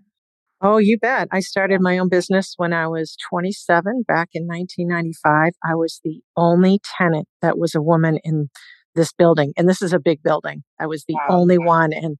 Oh, 0.59 0.77
you 0.77 0.97
bet. 0.97 1.27
I 1.31 1.39
started 1.39 1.81
my 1.81 1.99
own 1.99 2.09
business 2.09 2.55
when 2.57 2.73
I 2.73 2.87
was 2.87 3.15
27 3.29 4.03
back 4.07 4.29
in 4.33 4.47
1995. 4.47 5.53
I 5.63 5.75
was 5.75 6.01
the 6.03 6.21
only 6.35 6.79
tenant 6.97 7.27
that 7.43 7.59
was 7.59 7.75
a 7.75 7.81
woman 7.81 8.19
in 8.23 8.49
this 8.95 9.13
building. 9.13 9.53
And 9.55 9.69
this 9.69 9.83
is 9.83 9.93
a 9.93 9.99
big 9.99 10.23
building. 10.23 10.63
I 10.79 10.87
was 10.87 11.05
the 11.07 11.13
wow. 11.13 11.37
only 11.37 11.59
one. 11.59 11.93
And 11.93 12.17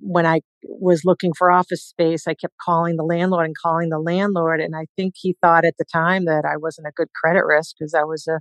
when 0.00 0.26
I 0.26 0.42
was 0.64 1.02
looking 1.06 1.32
for 1.32 1.50
office 1.50 1.82
space, 1.82 2.28
I 2.28 2.34
kept 2.34 2.54
calling 2.60 2.96
the 2.96 3.04
landlord 3.04 3.46
and 3.46 3.56
calling 3.56 3.88
the 3.88 3.98
landlord. 3.98 4.60
And 4.60 4.76
I 4.76 4.84
think 4.94 5.14
he 5.16 5.34
thought 5.40 5.64
at 5.64 5.74
the 5.78 5.86
time 5.90 6.26
that 6.26 6.44
I 6.44 6.58
wasn't 6.58 6.88
a 6.88 6.92
good 6.94 7.08
credit 7.14 7.44
risk 7.46 7.76
because 7.78 7.94
I 7.94 8.04
was 8.04 8.28
a, 8.28 8.40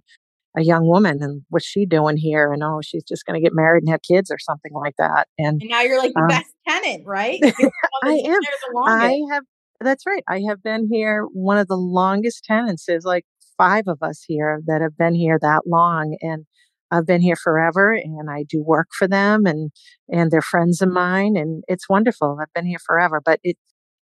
a 0.57 0.63
young 0.63 0.87
woman 0.87 1.19
and 1.21 1.43
what's 1.49 1.65
she 1.65 1.85
doing 1.85 2.17
here? 2.17 2.51
And 2.51 2.63
oh, 2.63 2.79
she's 2.83 3.03
just 3.03 3.25
going 3.25 3.39
to 3.39 3.43
get 3.43 3.53
married 3.53 3.83
and 3.83 3.91
have 3.91 4.01
kids 4.01 4.31
or 4.31 4.39
something 4.39 4.73
like 4.73 4.95
that. 4.97 5.27
And, 5.37 5.61
and 5.61 5.69
now 5.69 5.81
you're 5.81 5.99
like 5.99 6.13
the 6.13 6.21
um, 6.21 6.27
best 6.27 6.51
tenant, 6.67 7.03
right? 7.05 7.39
I 8.03 8.21
am. 8.25 8.39
I 8.87 9.19
have, 9.31 9.43
that's 9.79 10.05
right. 10.07 10.23
I 10.27 10.41
have 10.49 10.63
been 10.63 10.89
here. 10.91 11.25
One 11.31 11.59
of 11.59 11.67
the 11.67 11.77
longest 11.77 12.43
tenants 12.43 12.89
is 12.89 13.05
like 13.05 13.25
five 13.57 13.83
of 13.87 13.99
us 14.01 14.23
here 14.27 14.61
that 14.65 14.81
have 14.81 14.97
been 14.97 15.13
here 15.13 15.37
that 15.41 15.61
long. 15.67 16.17
And 16.21 16.45
I've 16.89 17.05
been 17.05 17.21
here 17.21 17.35
forever 17.35 17.93
and 17.93 18.29
I 18.29 18.43
do 18.47 18.63
work 18.63 18.87
for 18.97 19.07
them 19.07 19.45
and, 19.45 19.71
and 20.11 20.31
they're 20.31 20.41
friends 20.41 20.81
of 20.81 20.89
mine 20.89 21.35
and 21.37 21.63
it's 21.67 21.89
wonderful. 21.89 22.39
I've 22.41 22.53
been 22.53 22.65
here 22.65 22.79
forever, 22.83 23.21
but 23.23 23.39
it, 23.43 23.57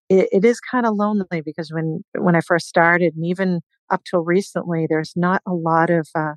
it, 0.08 0.28
it 0.30 0.44
is 0.44 0.60
kind 0.60 0.86
of 0.86 0.94
lonely 0.94 1.40
because 1.44 1.70
when, 1.72 2.04
when 2.16 2.36
I 2.36 2.40
first 2.40 2.68
started 2.68 3.14
and 3.16 3.24
even 3.26 3.60
up 3.90 4.02
till 4.08 4.22
recently, 4.22 4.86
there's 4.88 5.14
not 5.16 5.40
a 5.46 5.52
lot 5.52 5.90
of, 5.90 6.08
uh, 6.14 6.34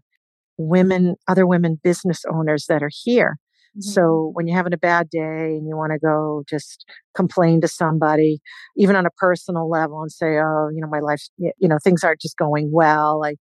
women, 0.57 1.15
other 1.27 1.45
women 1.45 1.79
business 1.83 2.23
owners 2.31 2.65
that 2.67 2.83
are 2.83 2.91
here. 3.03 3.37
Mm-hmm. 3.77 3.89
So 3.89 4.31
when 4.33 4.47
you're 4.47 4.57
having 4.57 4.73
a 4.73 4.77
bad 4.77 5.09
day 5.09 5.19
and 5.19 5.67
you 5.67 5.75
want 5.75 5.91
to 5.91 5.99
go 5.99 6.43
just 6.49 6.85
complain 7.15 7.61
to 7.61 7.67
somebody, 7.67 8.39
even 8.75 8.95
on 8.95 9.05
a 9.05 9.11
personal 9.11 9.69
level 9.69 10.01
and 10.01 10.11
say, 10.11 10.37
oh, 10.37 10.69
you 10.73 10.81
know, 10.81 10.87
my 10.87 10.99
life, 10.99 11.23
you 11.37 11.67
know, 11.67 11.77
things 11.83 12.03
aren't 12.03 12.21
just 12.21 12.37
going 12.37 12.69
well. 12.71 13.23
I, 13.23 13.35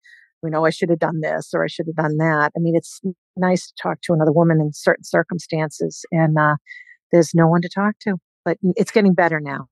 you 0.42 0.50
know, 0.50 0.64
I 0.64 0.70
should 0.70 0.90
have 0.90 0.98
done 0.98 1.20
this 1.20 1.50
or 1.54 1.64
I 1.64 1.68
should 1.68 1.86
have 1.86 1.96
done 1.96 2.16
that. 2.18 2.52
I 2.56 2.60
mean, 2.60 2.76
it's 2.76 3.00
nice 3.36 3.68
to 3.68 3.74
talk 3.80 4.00
to 4.02 4.12
another 4.12 4.32
woman 4.32 4.60
in 4.60 4.72
certain 4.72 5.04
circumstances 5.04 6.04
and 6.10 6.36
uh, 6.38 6.56
there's 7.12 7.34
no 7.34 7.46
one 7.46 7.62
to 7.62 7.68
talk 7.68 7.94
to, 8.00 8.16
but 8.44 8.58
it's 8.76 8.90
getting 8.90 9.14
better 9.14 9.40
now. 9.40 9.68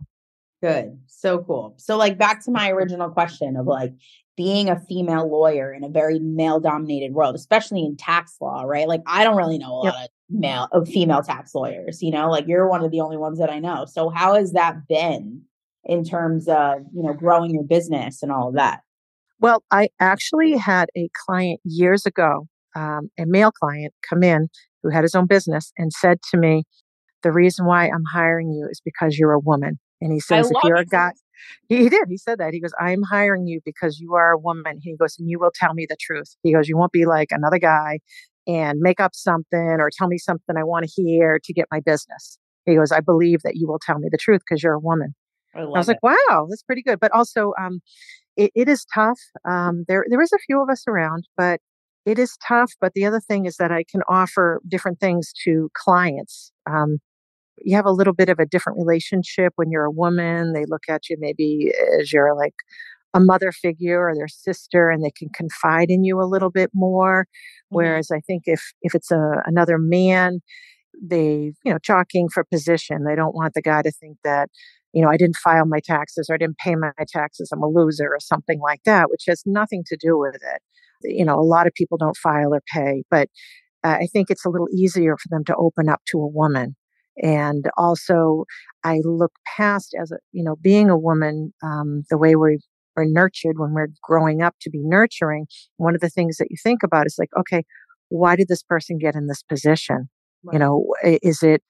Good. 0.63 0.97
So 1.09 1.39
cool. 1.39 1.75
So, 1.77 1.97
like, 1.97 2.17
back 2.17 2.45
to 2.45 2.53
my 2.53 2.71
original 2.71 3.11
question 3.11 3.57
of 3.57 3.67
like 3.67 3.93
being 4.37 4.69
a 4.69 4.81
female 4.81 5.31
lawyer 5.31 5.73
in 5.73 5.85
a 5.85 5.89
very 5.89 6.19
male 6.19 6.59
dominated 6.59 7.13
world, 7.13 7.35
especially 7.35 7.85
in 7.85 7.97
tax 7.97 8.37
law, 8.41 8.63
right? 8.63 8.89
Like, 8.89 9.03
I 9.07 9.25
don't 9.25 9.37
really 9.37 9.59
know 9.59 9.81
a 9.81 9.85
yep. 9.85 9.95
lot 9.95 10.05
of 10.05 10.11
male, 10.31 10.69
of 10.73 10.89
female 10.89 11.23
tax 11.23 11.55
lawyers, 11.55 12.03
you 12.03 12.11
know, 12.11 12.31
like 12.31 12.47
you're 12.47 12.69
one 12.69 12.85
of 12.85 12.91
the 12.91 13.01
only 13.01 13.17
ones 13.17 13.39
that 13.39 13.51
I 13.51 13.59
know. 13.59 13.85
So, 13.85 14.09
how 14.09 14.35
has 14.35 14.53
that 14.53 14.89
been 14.89 15.43
in 15.85 16.05
terms 16.05 16.49
of, 16.49 16.81
you 16.95 17.03
know, 17.03 17.13
growing 17.13 17.53
your 17.53 17.65
business 17.65 18.23
and 18.23 18.33
all 18.33 18.49
of 18.49 18.55
that? 18.55 18.81
Well, 19.41 19.65
I 19.71 19.89
actually 20.01 20.57
had 20.57 20.89
a 20.97 21.09
client 21.27 21.61
years 21.65 22.07
ago, 22.07 22.47
um, 22.77 23.11
a 23.19 23.27
male 23.27 23.51
client, 23.51 23.93
come 24.09 24.23
in 24.23 24.49
who 24.83 24.91
had 24.91 25.03
his 25.03 25.15
own 25.15 25.27
business 25.27 25.73
and 25.77 25.93
said 25.93 26.21
to 26.31 26.39
me, 26.39 26.65
The 27.23 27.33
reason 27.33 27.67
why 27.67 27.89
I'm 27.89 28.05
hiring 28.13 28.53
you 28.53 28.67
is 28.71 28.81
because 28.85 29.19
you're 29.19 29.33
a 29.33 29.41
woman. 29.41 29.79
And 30.01 30.13
he 30.13 30.21
says, 30.21 30.51
If 30.51 30.57
you're 30.65 30.77
a 30.77 30.87
guy, 30.87 31.13
he 31.69 31.89
did. 31.89 32.09
He 32.09 32.17
said 32.17 32.39
that. 32.39 32.53
He 32.53 32.61
goes, 32.61 32.73
I'm 32.79 33.03
hiring 33.03 33.47
you 33.47 33.61
because 33.65 34.01
you 34.01 34.15
are 34.15 34.33
a 34.33 34.39
woman. 34.39 34.79
He 34.83 34.97
goes, 34.97 35.17
and 35.19 35.29
you 35.29 35.39
will 35.39 35.53
tell 35.55 35.75
me 35.75 35.87
the 35.89 35.97
truth. 36.01 36.37
He 36.43 36.53
goes, 36.53 36.69
You 36.69 36.77
won't 36.77 36.93
be 36.93 37.07
like 37.07 37.29
another 37.31 37.59
guy 37.59 38.01
and 38.47 38.81
make 38.81 39.01
up 39.01 39.15
something 39.15 39.77
or 39.79 39.91
tell 39.97 40.09
me 40.09 40.19
something 40.19 40.57
I 40.57 40.65
want 40.65 40.87
to 40.87 41.03
hear 41.03 41.39
to 41.43 41.53
get 41.53 41.67
my 41.71 41.81
business. 41.81 42.39
He 42.67 42.75
goes, 42.75 42.93
I 42.93 43.01
believe 43.01 43.43
that 43.43 43.57
you 43.57 43.67
will 43.67 43.79
tell 43.81 43.99
me 43.99 44.09
the 44.11 44.19
truth 44.19 44.43
because 44.47 44.63
you're 44.63 44.75
a 44.75 44.81
woman. 44.81 45.15
I, 45.55 45.61
I 45.61 45.65
was 45.65 45.89
it. 45.89 45.93
like, 45.93 46.03
wow, 46.03 46.47
that's 46.49 46.63
pretty 46.63 46.83
good. 46.83 47.01
But 47.01 47.13
also, 47.13 47.53
um, 47.61 47.81
it, 48.37 48.51
it 48.55 48.69
is 48.69 48.87
tough. 48.95 49.21
Um, 49.49 49.85
there, 49.89 50.05
there 50.09 50.21
is 50.21 50.33
a 50.33 50.39
few 50.39 50.63
of 50.63 50.69
us 50.71 50.85
around, 50.89 51.29
but 51.37 51.61
it 52.07 52.19
is 52.19 52.37
tough. 52.47 52.73
But 52.81 52.95
the 52.95 53.05
other 53.05 53.21
thing 53.21 53.47
is 53.47 53.57
that 53.57 53.71
I 53.71 53.85
can 53.85 54.03
offer 54.09 54.61
different 54.69 55.01
things 55.01 55.33
to 55.45 55.71
clients. 55.75 56.53
Um, 56.69 56.99
you 57.65 57.77
have 57.77 57.87
a 57.87 57.93
little 57.93 58.13
bit 58.13 58.29
of 58.29 58.39
a 58.39 58.47
different 58.47 58.79
relationship 58.79 59.53
when 59.57 59.71
you're 59.71 59.85
a 59.85 59.91
woman. 59.91 60.53
They 60.53 60.65
look 60.67 60.85
at 60.89 61.09
you 61.09 61.17
maybe 61.19 61.73
as 62.01 62.13
you're 62.13 62.37
like 62.37 62.55
a 63.15 63.21
mother 63.21 63.53
figure 63.53 64.09
or 64.09 64.15
their 64.15 64.29
sister, 64.29 64.91
and 64.91 65.05
they 65.05 65.11
can 65.11 65.29
confide 65.35 65.91
in 65.91 66.05
you 66.05 66.21
a 66.21 66.29
little 66.29 66.51
bit 66.51 66.71
more. 66.75 67.23
Mm-hmm. 67.25 67.77
Whereas 67.77 68.11
I 68.11 68.21
think 68.21 68.45
if 68.47 68.73
if 68.83 68.95
it's 68.95 69.11
a 69.11 69.43
another 69.47 69.79
man, 69.79 70.41
they 71.03 71.53
you 71.65 71.73
know 71.73 71.79
jockeying 71.83 72.29
for 72.29 72.45
position. 72.45 73.05
They 73.05 73.17
don't 73.17 73.35
want 73.35 73.55
the 73.55 73.63
guy 73.63 73.83
to 73.83 73.91
think 73.91 74.19
that 74.25 74.49
you 74.93 75.03
know, 75.03 75.09
I 75.09 75.17
didn't 75.17 75.37
file 75.37 75.67
my 75.67 75.81
taxes 75.83 76.29
or 76.29 76.35
I 76.35 76.39
didn't 76.39 76.59
pay 76.59 76.75
my 76.75 76.93
taxes, 77.09 77.51
I'm 77.53 77.63
a 77.63 77.69
loser 77.69 78.09
or 78.09 78.21
something 78.21 78.61
like 78.61 78.83
that, 78.85 79.11
which 79.11 79.25
has 79.27 79.43
nothing 79.47 79.85
to 79.87 79.97
do 79.99 80.19
with 80.19 80.35
it. 80.35 80.63
You 81.03 81.25
know, 81.25 81.39
a 81.39 81.43
lot 81.43 81.67
of 81.67 81.73
people 81.75 81.99
don't 81.99 82.17
file 82.17 82.55
or 82.55 82.63
pay, 82.73 83.03
but 83.11 83.29
uh, 83.85 83.97
I 84.01 84.07
think 84.13 84.31
it's 84.31 84.45
a 84.45 84.51
little 84.51 84.69
easier 84.73 85.17
for 85.17 85.29
them 85.31 85.45
to 85.47 85.57
open 85.57 85.89
up 85.89 86.03
to 86.09 86.19
a 86.19 86.29
woman. 86.29 86.77
And 87.19 87.67
also, 87.77 88.45
I 88.85 89.01
look 89.05 89.33
past 89.57 89.95
as 90.01 90.11
a, 90.11 90.17
you 90.33 90.43
know, 90.43 90.57
being 90.57 90.89
a 90.89 90.99
woman, 90.99 91.53
um, 91.63 92.05
the 92.11 92.19
way 92.19 92.37
we 92.37 92.59
are 92.97 93.05
nurtured 93.05 93.59
when 93.59 93.73
we're 93.73 93.89
growing 94.03 94.43
up 94.43 94.55
to 94.63 94.71
be 94.71 94.81
nurturing. 94.83 95.47
One 95.77 95.95
of 95.95 96.01
the 96.01 96.11
things 96.11 96.37
that 96.39 96.49
you 96.51 96.57
think 96.63 96.83
about 96.83 97.07
is 97.07 97.17
like, 97.19 97.31
okay, 97.39 97.65
why 98.09 98.37
did 98.37 98.49
this 98.49 98.63
person 98.63 98.99
get 98.99 99.15
in 99.15 99.27
this 99.27 99.43
position? 99.43 100.09
Right. 100.45 100.55
You 100.55 100.59
know, 100.59 100.87
is 101.03 101.43
it 101.43 101.63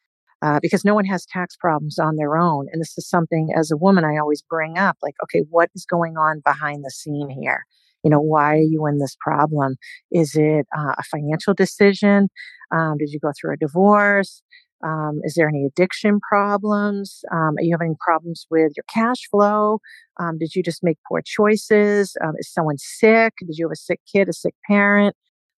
uh, 0.42 0.58
because 0.60 0.84
no 0.84 0.94
one 0.94 1.04
has 1.04 1.24
tax 1.24 1.56
problems 1.56 1.98
on 1.98 2.16
their 2.16 2.36
own. 2.36 2.66
And 2.72 2.80
this 2.80 2.98
is 2.98 3.08
something 3.08 3.50
as 3.56 3.70
a 3.70 3.76
woman 3.76 4.04
I 4.04 4.18
always 4.18 4.42
bring 4.42 4.76
up 4.76 4.96
like, 5.00 5.14
okay, 5.22 5.42
what 5.48 5.70
is 5.74 5.86
going 5.86 6.16
on 6.16 6.42
behind 6.44 6.84
the 6.84 6.90
scene 6.90 7.30
here? 7.40 7.64
You 8.02 8.10
know, 8.10 8.20
why 8.20 8.54
are 8.54 8.56
you 8.56 8.84
in 8.88 8.98
this 8.98 9.16
problem? 9.20 9.76
Is 10.10 10.34
it 10.34 10.66
uh, 10.76 10.94
a 10.98 11.02
financial 11.04 11.54
decision? 11.54 12.28
Um, 12.74 12.96
did 12.98 13.10
you 13.10 13.20
go 13.20 13.30
through 13.40 13.54
a 13.54 13.56
divorce? 13.56 14.42
Um, 14.82 15.20
is 15.22 15.34
there 15.34 15.48
any 15.48 15.64
addiction 15.64 16.20
problems? 16.20 17.20
Um, 17.32 17.56
are 17.58 17.62
you 17.62 17.72
having 17.72 17.96
problems 18.00 18.46
with 18.50 18.72
your 18.76 18.84
cash 18.92 19.28
flow? 19.30 19.78
Um, 20.20 20.38
did 20.38 20.54
you 20.54 20.62
just 20.62 20.82
make 20.82 20.98
poor 21.08 21.22
choices? 21.24 22.16
Um, 22.22 22.32
is 22.38 22.52
someone 22.52 22.78
sick? 22.78 23.34
Did 23.38 23.56
you 23.56 23.66
have 23.66 23.72
a 23.72 23.76
sick 23.76 24.00
kid, 24.12 24.28
a 24.28 24.32
sick 24.32 24.54
parent? 24.66 25.14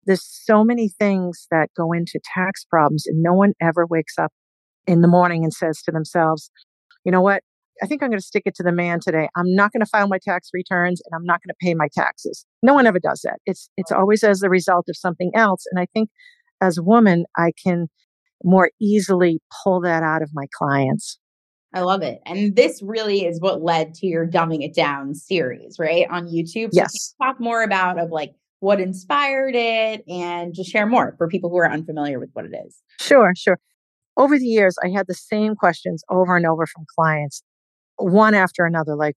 There's 0.06 0.24
so 0.24 0.64
many 0.64 0.88
things 0.88 1.46
that 1.50 1.70
go 1.76 1.92
into 1.92 2.20
tax 2.34 2.64
problems, 2.64 3.04
and 3.06 3.22
no 3.22 3.32
one 3.32 3.54
ever 3.60 3.86
wakes 3.86 4.18
up 4.18 4.32
in 4.86 5.00
the 5.00 5.08
morning 5.08 5.44
and 5.44 5.52
says 5.52 5.80
to 5.82 5.92
themselves, 5.92 6.50
you 7.04 7.12
know 7.12 7.22
what? 7.22 7.42
I 7.82 7.86
think 7.86 8.02
I'm 8.02 8.10
going 8.10 8.20
to 8.20 8.24
stick 8.24 8.44
it 8.46 8.54
to 8.56 8.62
the 8.62 8.72
man 8.72 9.00
today. 9.00 9.28
I'm 9.36 9.52
not 9.54 9.72
going 9.72 9.80
to 9.80 9.86
file 9.86 10.06
my 10.06 10.18
tax 10.22 10.50
returns 10.52 11.02
and 11.04 11.14
I'm 11.14 11.24
not 11.24 11.40
going 11.42 11.52
to 11.52 11.66
pay 11.66 11.74
my 11.74 11.88
taxes. 11.92 12.46
No 12.62 12.72
one 12.74 12.86
ever 12.86 13.00
does 13.00 13.22
that. 13.22 13.40
It's 13.46 13.68
it's 13.76 13.90
always 13.90 14.22
as 14.22 14.42
a 14.42 14.48
result 14.48 14.86
of 14.88 14.96
something 14.96 15.32
else. 15.34 15.64
And 15.70 15.80
I 15.80 15.86
think 15.92 16.10
as 16.60 16.78
a 16.78 16.82
woman, 16.82 17.24
I 17.36 17.52
can 17.62 17.88
more 18.44 18.70
easily 18.80 19.40
pull 19.62 19.80
that 19.80 20.02
out 20.02 20.22
of 20.22 20.30
my 20.32 20.46
clients. 20.56 21.18
I 21.72 21.80
love 21.80 22.02
it. 22.02 22.20
And 22.24 22.54
this 22.54 22.80
really 22.82 23.24
is 23.24 23.40
what 23.40 23.62
led 23.62 23.94
to 23.94 24.06
your 24.06 24.26
dumbing 24.26 24.62
it 24.62 24.74
down 24.74 25.14
series, 25.14 25.76
right? 25.78 26.06
On 26.08 26.28
YouTube. 26.28 26.68
So 26.72 26.82
yes. 26.82 27.14
talk 27.20 27.40
more 27.40 27.64
about 27.64 27.98
of 27.98 28.10
like 28.10 28.32
what 28.60 28.80
inspired 28.80 29.56
it 29.56 30.04
and 30.08 30.54
just 30.54 30.70
share 30.70 30.86
more 30.86 31.16
for 31.18 31.26
people 31.26 31.50
who 31.50 31.56
are 31.56 31.70
unfamiliar 31.70 32.20
with 32.20 32.30
what 32.32 32.44
it 32.44 32.52
is. 32.64 32.80
Sure, 33.00 33.32
sure 33.36 33.58
over 34.16 34.38
the 34.38 34.46
years, 34.46 34.76
I 34.84 34.88
had 34.90 35.06
the 35.06 35.14
same 35.14 35.54
questions 35.54 36.04
over 36.08 36.36
and 36.36 36.46
over 36.46 36.66
from 36.66 36.84
clients, 36.94 37.42
one 37.96 38.34
after 38.34 38.64
another, 38.64 38.94
like 38.94 39.16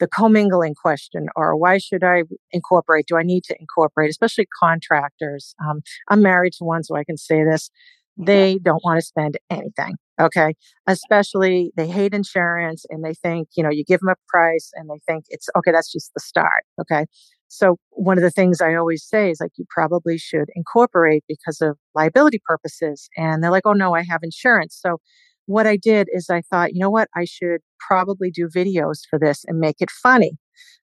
the 0.00 0.08
commingling 0.08 0.74
question, 0.74 1.28
or 1.36 1.56
why 1.56 1.78
should 1.78 2.02
I 2.02 2.24
incorporate? 2.50 3.06
Do 3.06 3.16
I 3.16 3.22
need 3.22 3.44
to 3.44 3.56
incorporate? 3.60 4.10
Especially 4.10 4.46
contractors. 4.60 5.54
Um, 5.64 5.80
I'm 6.08 6.22
married 6.22 6.54
to 6.54 6.64
one, 6.64 6.82
so 6.82 6.96
I 6.96 7.04
can 7.04 7.16
say 7.16 7.44
this. 7.44 7.70
They 8.16 8.58
don't 8.62 8.82
want 8.84 8.98
to 8.98 9.06
spend 9.06 9.38
anything. 9.50 9.96
Okay. 10.20 10.54
Especially 10.86 11.72
they 11.76 11.88
hate 11.88 12.14
insurance 12.14 12.84
and 12.90 13.04
they 13.04 13.14
think, 13.14 13.48
you 13.56 13.62
know, 13.62 13.70
you 13.70 13.84
give 13.84 14.00
them 14.00 14.10
a 14.10 14.16
price 14.28 14.70
and 14.74 14.88
they 14.90 15.00
think 15.06 15.24
it's 15.28 15.48
okay, 15.56 15.72
that's 15.72 15.90
just 15.90 16.12
the 16.14 16.20
start. 16.20 16.64
Okay. 16.80 17.06
So 17.48 17.76
one 17.90 18.16
of 18.16 18.22
the 18.22 18.30
things 18.30 18.60
I 18.60 18.74
always 18.74 19.04
say 19.04 19.30
is 19.30 19.38
like, 19.40 19.52
you 19.56 19.66
probably 19.68 20.16
should 20.18 20.48
incorporate 20.54 21.24
because 21.28 21.60
of 21.60 21.76
liability 21.94 22.40
purposes. 22.46 23.08
And 23.16 23.42
they're 23.42 23.50
like, 23.50 23.66
oh 23.66 23.74
no, 23.74 23.94
I 23.94 24.04
have 24.04 24.20
insurance. 24.22 24.78
So 24.80 24.98
what 25.46 25.66
I 25.66 25.76
did 25.76 26.08
is 26.12 26.28
I 26.30 26.42
thought, 26.42 26.72
you 26.74 26.80
know 26.80 26.90
what, 26.90 27.08
I 27.16 27.24
should 27.24 27.60
probably 27.80 28.30
do 28.30 28.48
videos 28.48 29.00
for 29.08 29.18
this 29.18 29.44
and 29.46 29.58
make 29.58 29.76
it 29.80 29.90
funny 29.90 30.32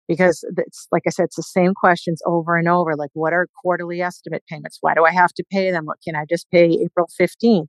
because 0.07 0.43
it's 0.57 0.87
like 0.91 1.03
I 1.07 1.11
said, 1.11 1.25
it's 1.25 1.35
the 1.35 1.43
same 1.43 1.73
questions 1.73 2.21
over 2.25 2.57
and 2.57 2.67
over. 2.67 2.95
Like, 2.95 3.11
what 3.13 3.33
are 3.33 3.47
quarterly 3.61 4.01
estimate 4.01 4.43
payments? 4.49 4.79
Why 4.81 4.95
do 4.95 5.05
I 5.05 5.11
have 5.11 5.33
to 5.33 5.43
pay 5.51 5.71
them? 5.71 5.85
What 5.85 5.97
can 6.03 6.15
I 6.15 6.25
just 6.29 6.49
pay 6.51 6.65
April 6.65 7.07
15th? 7.19 7.67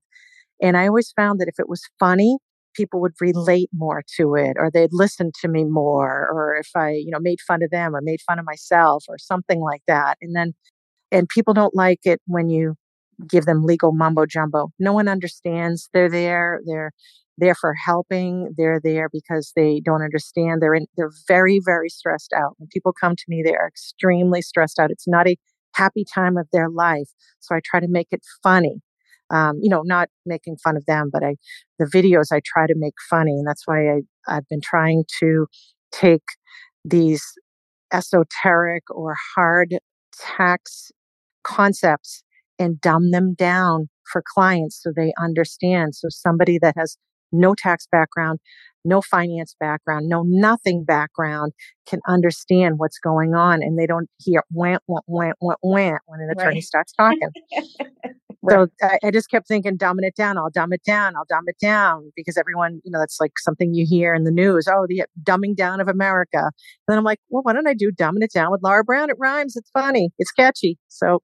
And 0.62 0.76
I 0.76 0.88
always 0.88 1.12
found 1.16 1.40
that 1.40 1.48
if 1.48 1.58
it 1.58 1.68
was 1.68 1.82
funny 1.98 2.38
people 2.74 3.00
would 3.00 3.14
relate 3.20 3.68
more 3.72 4.02
to 4.16 4.34
it 4.34 4.56
or 4.56 4.70
they'd 4.70 4.92
listen 4.92 5.32
to 5.40 5.48
me 5.48 5.64
more 5.64 6.28
or 6.30 6.56
if 6.56 6.68
I, 6.76 6.90
you 6.90 7.10
know, 7.10 7.18
made 7.20 7.40
fun 7.46 7.62
of 7.62 7.70
them 7.70 7.94
or 7.94 8.00
made 8.00 8.20
fun 8.26 8.38
of 8.38 8.44
myself 8.44 9.04
or 9.08 9.18
something 9.18 9.60
like 9.60 9.82
that. 9.86 10.16
And 10.20 10.36
then, 10.36 10.52
and 11.10 11.28
people 11.28 11.54
don't 11.54 11.74
like 11.74 12.00
it 12.04 12.20
when 12.26 12.48
you 12.48 12.76
give 13.28 13.44
them 13.44 13.64
legal 13.64 13.92
mumbo 13.92 14.26
jumbo. 14.26 14.70
No 14.78 14.92
one 14.92 15.08
understands. 15.08 15.88
They're 15.92 16.10
there. 16.10 16.60
They're, 16.66 16.92
there 17.40 17.54
for 17.54 17.74
helping. 17.74 18.54
They're 18.56 18.80
there 18.82 19.08
because 19.10 19.52
they 19.56 19.80
don't 19.80 20.02
understand. 20.02 20.62
They're 20.62 20.74
in, 20.74 20.86
they're 20.96 21.10
very, 21.26 21.60
very 21.64 21.88
stressed 21.88 22.32
out. 22.32 22.54
When 22.58 22.68
people 22.72 22.92
come 22.92 23.16
to 23.16 23.24
me, 23.26 23.42
they 23.42 23.54
are 23.54 23.66
extremely 23.66 24.42
stressed 24.42 24.78
out. 24.78 24.90
It's 24.90 25.08
not 25.08 25.26
a 25.26 25.36
happy 25.74 26.04
time 26.04 26.36
of 26.36 26.48
their 26.52 26.68
life. 26.68 27.08
So 27.40 27.54
I 27.54 27.60
try 27.64 27.80
to 27.80 27.88
make 27.88 28.08
it 28.10 28.22
funny. 28.42 28.82
Um, 29.30 29.58
you 29.62 29.70
know, 29.70 29.82
not 29.82 30.08
making 30.26 30.56
fun 30.56 30.76
of 30.76 30.84
them, 30.86 31.08
but 31.12 31.22
I, 31.22 31.36
the 31.78 31.84
videos 31.84 32.32
I 32.32 32.40
try 32.44 32.66
to 32.66 32.74
make 32.76 32.94
funny. 33.08 33.32
And 33.32 33.46
that's 33.46 33.62
why 33.64 33.88
I, 33.88 34.00
I've 34.26 34.48
been 34.48 34.60
trying 34.60 35.04
to 35.20 35.46
take 35.92 36.24
these 36.84 37.22
esoteric 37.92 38.84
or 38.90 39.14
hard 39.36 39.78
tax 40.36 40.90
concepts 41.44 42.24
and 42.60 42.80
dumb 42.80 43.10
them 43.10 43.34
down 43.34 43.88
for 44.12 44.22
clients 44.34 44.80
so 44.80 44.92
they 44.94 45.12
understand. 45.20 45.96
So 45.96 46.08
somebody 46.10 46.58
that 46.58 46.74
has 46.76 46.96
no 47.32 47.54
tax 47.56 47.88
background, 47.90 48.38
no 48.84 49.00
finance 49.00 49.56
background, 49.58 50.08
no 50.08 50.22
nothing 50.26 50.84
background 50.84 51.52
can 51.88 52.00
understand 52.06 52.78
what's 52.78 52.98
going 52.98 53.34
on 53.34 53.62
and 53.62 53.78
they 53.78 53.86
don't 53.86 54.08
hear 54.18 54.42
whant, 54.50 54.82
whant, 54.86 55.04
whant, 55.06 55.36
whant, 55.40 55.58
whant 55.62 56.00
when 56.06 56.20
an 56.20 56.30
attorney 56.30 56.56
right. 56.56 56.62
starts 56.62 56.92
talking. 56.92 57.28
right. 58.42 58.52
So 58.52 58.68
I, 58.82 58.98
I, 59.04 59.10
just 59.10 59.30
kept 59.30 59.48
thinking, 59.48 59.78
dumbing 59.78 60.02
it 60.04 60.16
down. 60.16 60.36
I'll 60.36 60.50
dumb 60.50 60.72
it 60.72 60.82
down. 60.84 61.14
I'll 61.16 61.26
dumb 61.28 61.44
it 61.46 61.56
down 61.60 62.12
because 62.16 62.36
everyone, 62.36 62.80
you 62.84 62.90
know, 62.90 62.98
that's 62.98 63.20
like 63.20 63.38
something 63.38 63.74
you 63.74 63.86
hear 63.88 64.14
in 64.14 64.24
the 64.24 64.30
news. 64.30 64.66
Oh, 64.70 64.86
the 64.88 65.04
dumbing 65.22 65.56
down 65.56 65.80
of 65.80 65.88
America. 65.88 66.38
And 66.38 66.52
then 66.88 66.98
I'm 66.98 67.04
like, 67.04 67.20
well, 67.30 67.42
why 67.42 67.52
don't 67.52 67.68
I 67.68 67.74
do 67.74 67.90
dumbing 67.90 68.22
it 68.22 68.32
down 68.32 68.50
with 68.50 68.60
Laura 68.62 68.84
Brown? 68.84 69.08
It 69.08 69.16
rhymes. 69.18 69.56
It's 69.56 69.70
funny. 69.70 70.10
It's 70.18 70.32
catchy. 70.32 70.78
So 70.88 71.20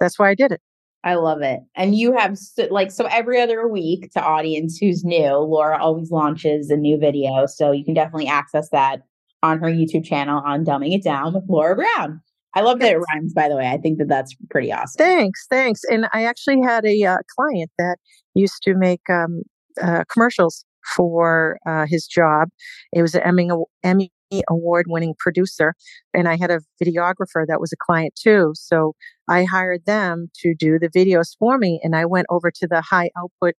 that's 0.00 0.18
why 0.18 0.30
I 0.30 0.34
did 0.34 0.52
it. 0.52 0.60
I 1.02 1.14
love 1.14 1.40
it. 1.40 1.60
And 1.74 1.94
you 1.94 2.12
have 2.16 2.38
like 2.70 2.90
so 2.90 3.06
every 3.06 3.40
other 3.40 3.66
week 3.66 4.10
to 4.12 4.22
audience 4.22 4.76
who's 4.76 5.04
new, 5.04 5.36
Laura 5.36 5.82
always 5.82 6.10
launches 6.10 6.70
a 6.70 6.76
new 6.76 6.98
video. 6.98 7.46
So 7.46 7.72
you 7.72 7.84
can 7.84 7.94
definitely 7.94 8.28
access 8.28 8.68
that 8.70 9.02
on 9.42 9.58
her 9.60 9.68
YouTube 9.68 10.04
channel 10.04 10.42
on 10.44 10.64
Dumbing 10.64 10.94
It 10.94 11.02
Down 11.02 11.32
with 11.32 11.44
Laura 11.48 11.74
Brown. 11.74 12.20
I 12.54 12.62
love 12.62 12.80
that 12.80 12.92
it 12.92 12.98
rhymes, 12.98 13.32
by 13.32 13.48
the 13.48 13.56
way. 13.56 13.68
I 13.68 13.78
think 13.78 13.98
that 13.98 14.08
that's 14.08 14.34
pretty 14.50 14.72
awesome. 14.72 14.98
Thanks. 14.98 15.46
Thanks. 15.48 15.82
And 15.90 16.06
I 16.12 16.24
actually 16.24 16.60
had 16.60 16.84
a 16.84 17.04
uh, 17.04 17.18
client 17.36 17.70
that 17.78 17.96
used 18.34 18.62
to 18.64 18.74
make 18.74 19.08
um, 19.08 19.42
uh, 19.80 20.04
commercials 20.12 20.64
for 20.96 21.58
uh, 21.66 21.86
his 21.86 22.06
job. 22.06 22.48
It 22.92 23.02
was 23.02 23.14
an 23.14 23.22
Emmy, 23.22 23.48
Emmy 23.84 24.10
award 24.48 24.86
winning 24.88 25.14
producer. 25.18 25.74
And 26.14 26.28
I 26.28 26.36
had 26.36 26.50
a 26.50 26.60
videographer 26.82 27.46
that 27.46 27.60
was 27.60 27.72
a 27.72 27.76
client 27.76 28.14
too. 28.20 28.52
So 28.54 28.94
I 29.28 29.44
hired 29.44 29.84
them 29.86 30.30
to 30.42 30.54
do 30.54 30.78
the 30.78 30.88
videos 30.88 31.36
for 31.38 31.58
me. 31.58 31.80
And 31.82 31.94
I 31.94 32.04
went 32.04 32.26
over 32.30 32.50
to 32.50 32.66
the 32.66 32.80
high 32.80 33.10
output 33.16 33.54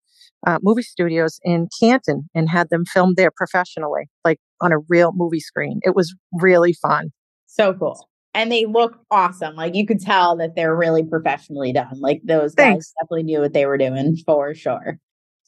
uh, 0.45 0.59
movie 0.61 0.81
studios 0.81 1.39
in 1.43 1.67
Canton 1.79 2.29
and 2.33 2.49
had 2.49 2.69
them 2.69 2.85
filmed 2.85 3.15
there 3.15 3.31
professionally, 3.35 4.09
like 4.25 4.39
on 4.61 4.71
a 4.71 4.79
real 4.89 5.11
movie 5.13 5.39
screen. 5.39 5.79
It 5.83 5.95
was 5.95 6.15
really 6.33 6.73
fun. 6.73 7.11
So 7.47 7.73
cool. 7.73 8.07
And 8.33 8.51
they 8.51 8.65
look 8.65 8.97
awesome. 9.11 9.55
Like 9.55 9.75
you 9.75 9.85
could 9.85 9.99
tell 9.99 10.37
that 10.37 10.55
they're 10.55 10.75
really 10.75 11.03
professionally 11.03 11.73
done. 11.73 11.99
Like 11.99 12.21
those 12.23 12.53
Thanks. 12.53 12.87
guys 12.87 12.93
definitely 13.01 13.23
knew 13.23 13.41
what 13.41 13.53
they 13.53 13.65
were 13.65 13.77
doing 13.77 14.15
for 14.25 14.53
sure. 14.53 14.99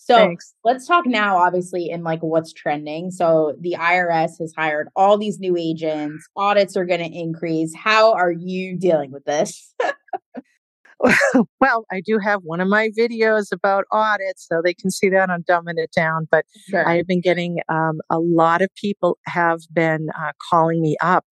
So 0.04 0.16
Thanks. 0.16 0.54
let's 0.66 0.86
talk 0.86 1.06
now, 1.06 1.38
obviously, 1.38 1.90
in 1.90 2.04
like 2.04 2.20
what's 2.22 2.52
trending. 2.52 3.10
So 3.10 3.56
the 3.62 3.78
IRS 3.80 4.32
has 4.40 4.54
hired 4.56 4.90
all 4.98 5.18
these 5.18 5.40
new 5.40 5.56
agents, 5.56 6.28
audits 6.36 6.76
are 6.76 6.84
going 6.84 7.00
to 7.00 7.18
increase. 7.18 7.74
How 7.74 8.12
are 8.12 8.32
you 8.32 8.78
dealing 8.78 9.12
with 9.12 9.24
this? 9.24 9.74
well, 11.62 11.86
I 11.90 12.02
do 12.06 12.20
have 12.20 12.42
one 12.44 12.60
of 12.60 12.68
my 12.68 12.90
videos 12.98 13.52
about 13.54 13.86
audits, 13.92 14.46
so 14.48 14.62
they 14.62 14.74
can 14.74 14.92
see 14.92 15.10
that 15.10 15.30
on 15.30 15.44
Dumbing 15.44 15.78
It 15.78 15.92
Down. 15.96 16.28
But 16.30 16.46
sure. 16.70 16.88
I've 16.88 17.08
been 17.08 17.22
getting 17.22 17.60
um, 17.70 18.00
a 18.10 18.20
lot 18.20 18.62
of 18.62 18.70
people 18.76 19.18
have 19.26 19.60
been 19.72 20.08
uh, 20.18 20.32
calling 20.50 20.82
me 20.82 20.98
up 21.02 21.26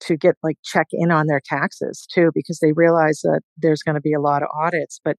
to 0.00 0.16
get 0.16 0.34
like 0.42 0.56
check 0.64 0.88
in 0.92 1.12
on 1.12 1.28
their 1.28 1.40
taxes 1.44 2.06
too, 2.12 2.30
because 2.34 2.58
they 2.58 2.72
realize 2.72 3.20
that 3.22 3.42
there's 3.56 3.82
going 3.82 3.94
to 3.94 4.00
be 4.00 4.12
a 4.12 4.20
lot 4.20 4.42
of 4.42 4.48
audits. 4.52 5.00
But 5.04 5.16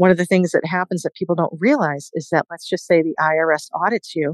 one 0.00 0.10
of 0.10 0.16
the 0.16 0.24
things 0.24 0.52
that 0.52 0.64
happens 0.64 1.02
that 1.02 1.12
people 1.12 1.34
don't 1.34 1.52
realize 1.58 2.08
is 2.14 2.30
that 2.32 2.46
let's 2.50 2.66
just 2.66 2.86
say 2.86 3.02
the 3.02 3.14
IRS 3.20 3.68
audits 3.84 4.16
you 4.16 4.32